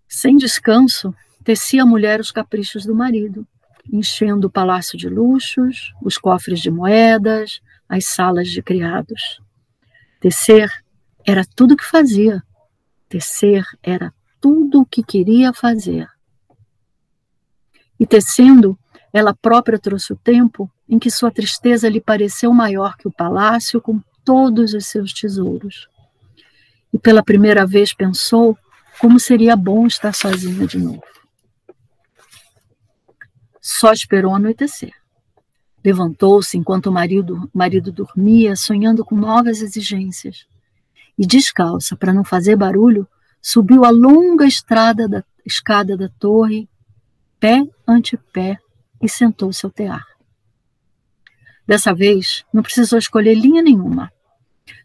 [0.09, 3.47] Sem descanso, tecia a mulher os caprichos do marido,
[3.91, 9.41] enchendo o palácio de luxos, os cofres de moedas, as salas de criados.
[10.21, 10.71] Tecer
[11.25, 12.43] era tudo o que fazia.
[13.09, 16.09] Tecer era tudo o que queria fazer.
[17.99, 18.79] E tecendo,
[19.13, 23.81] ela própria trouxe o tempo em que sua tristeza lhe pareceu maior que o palácio
[23.81, 25.89] com todos os seus tesouros.
[26.93, 28.57] E pela primeira vez pensou
[28.99, 31.03] como seria bom estar sozinha de novo.
[33.61, 34.93] Só esperou anoitecer.
[35.85, 40.47] Levantou-se enquanto o marido, marido dormia, sonhando com novas exigências.
[41.19, 43.07] E descalça, para não fazer barulho,
[43.41, 46.69] subiu a longa estrada da, escada da torre,
[47.41, 48.59] pé ante pé,
[49.03, 50.07] e sentou-se ao tear.
[51.67, 54.13] Dessa vez, não precisou escolher linha nenhuma.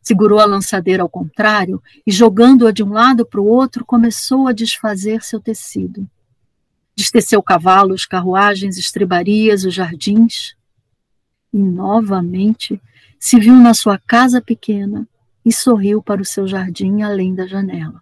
[0.02, 4.54] Segurou a lançadeira ao contrário e, jogando-a de um lado para o outro, começou a
[4.54, 6.10] desfazer seu tecido.
[6.96, 10.56] Desteceu cavalos, carruagens, estrebarias, os jardins.
[11.54, 12.82] E, novamente,
[13.20, 15.08] se viu na sua casa pequena
[15.46, 18.02] e sorriu para o seu jardim além da janela.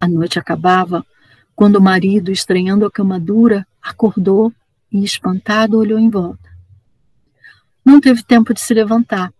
[0.00, 1.04] A noite acabava
[1.54, 4.52] quando o marido, estranhando a cama dura, acordou
[4.90, 6.50] e, espantado, olhou em volta.
[7.84, 9.32] Não teve tempo de se levantar.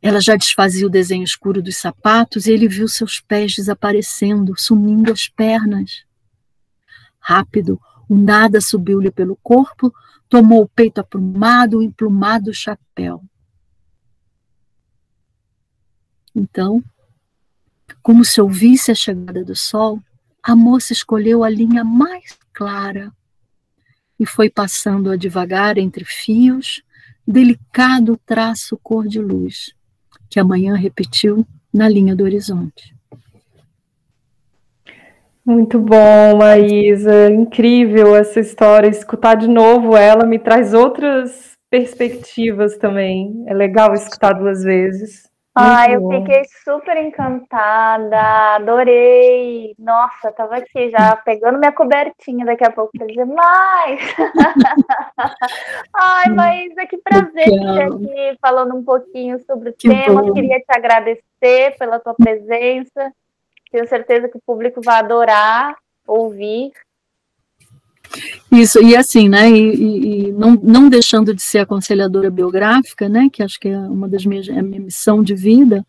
[0.00, 5.12] Ela já desfazia o desenho escuro dos sapatos e ele viu seus pés desaparecendo, sumindo
[5.12, 6.04] as pernas.
[7.20, 7.80] Rápido,
[8.10, 9.94] um nada subiu-lhe pelo corpo,
[10.28, 13.22] tomou o peito aprumado, o emplumado chapéu.
[16.34, 16.82] Então,
[18.02, 20.02] como se ouvisse a chegada do sol,
[20.42, 23.12] a moça escolheu a linha mais clara
[24.18, 26.82] e foi passando-a devagar entre fios,
[27.26, 29.74] delicado traço cor de luz,
[30.28, 32.94] que a manhã repetiu na linha do horizonte.
[35.44, 37.28] Muito bom, Maísa.
[37.30, 38.88] Incrível essa história.
[38.88, 43.42] Escutar de novo ela me traz outras perspectivas também.
[43.48, 45.31] É legal escutar duas vezes.
[45.54, 49.74] Ah, eu fiquei super encantada, adorei.
[49.78, 54.00] Nossa, tava aqui já pegando minha cobertinha daqui a pouco para dizer mais.
[55.94, 60.22] Ai, mas é que prazer ter aqui falando um pouquinho sobre o que tema.
[60.22, 60.32] Bom.
[60.32, 63.12] Queria te agradecer pela tua presença.
[63.70, 65.76] Tenho certeza que o público vai adorar
[66.06, 66.72] ouvir.
[68.52, 73.42] Isso, e assim, né, e, e, não, não deixando de ser aconselhadora biográfica, né, que
[73.42, 75.86] acho que é uma das minhas, é minha missão de vida,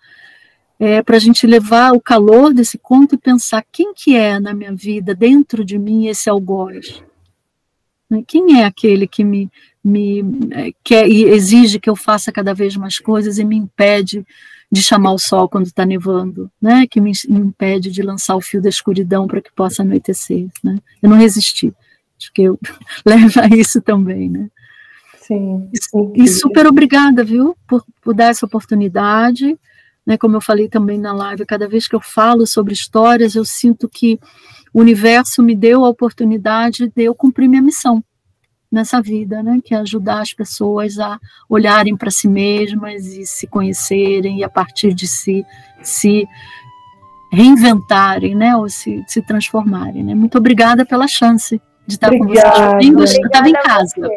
[0.79, 4.53] é para a gente levar o calor desse conto e pensar quem que é na
[4.53, 7.03] minha vida, dentro de mim, esse algoz.
[8.09, 9.51] Né, quem é aquele que me,
[9.83, 14.25] me é, quer e exige que eu faça cada vez mais coisas e me impede
[14.71, 16.87] de chamar o sol quando está nevando, né?
[16.87, 20.79] Que me impede de lançar o fio da escuridão para que possa anoitecer, né?
[21.01, 21.71] Eu não resisti.
[22.23, 22.57] Acho que eu
[23.05, 24.49] levo a isso também, né?
[25.19, 25.69] Sim.
[26.15, 29.57] E, e super obrigada, viu, por, por dar essa oportunidade.
[30.05, 33.45] Né, como eu falei também na live, cada vez que eu falo sobre histórias, eu
[33.45, 34.19] sinto que
[34.73, 38.03] o universo me deu a oportunidade de eu cumprir minha missão
[38.69, 41.17] nessa vida, né, que é ajudar as pessoas a
[41.47, 45.45] olharem para si mesmas e se conhecerem e a partir de si
[45.81, 46.27] se
[47.31, 50.03] reinventarem, né, ou se, se transformarem.
[50.03, 50.13] Né.
[50.13, 52.51] Muito obrigada pela chance de estar obrigada.
[52.51, 52.99] com vocês ouvindo.
[52.99, 54.09] Eu estava em casa.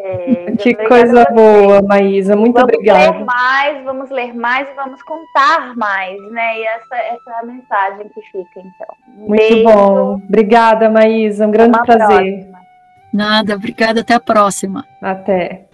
[0.59, 2.37] Que obrigada coisa boa, Maísa.
[2.37, 3.13] Muito vamos obrigada.
[3.13, 6.59] Vamos ler mais, vamos ler mais e vamos contar mais, né?
[6.61, 8.97] E essa, essa é a mensagem que fica, então.
[9.19, 9.65] Um Muito beijo.
[9.65, 10.15] bom.
[10.29, 11.47] Obrigada, Maísa.
[11.47, 12.07] Um grande prazer.
[12.07, 12.59] Próxima.
[13.13, 14.01] Nada, obrigada.
[14.01, 14.85] Até a próxima.
[15.03, 15.66] Até.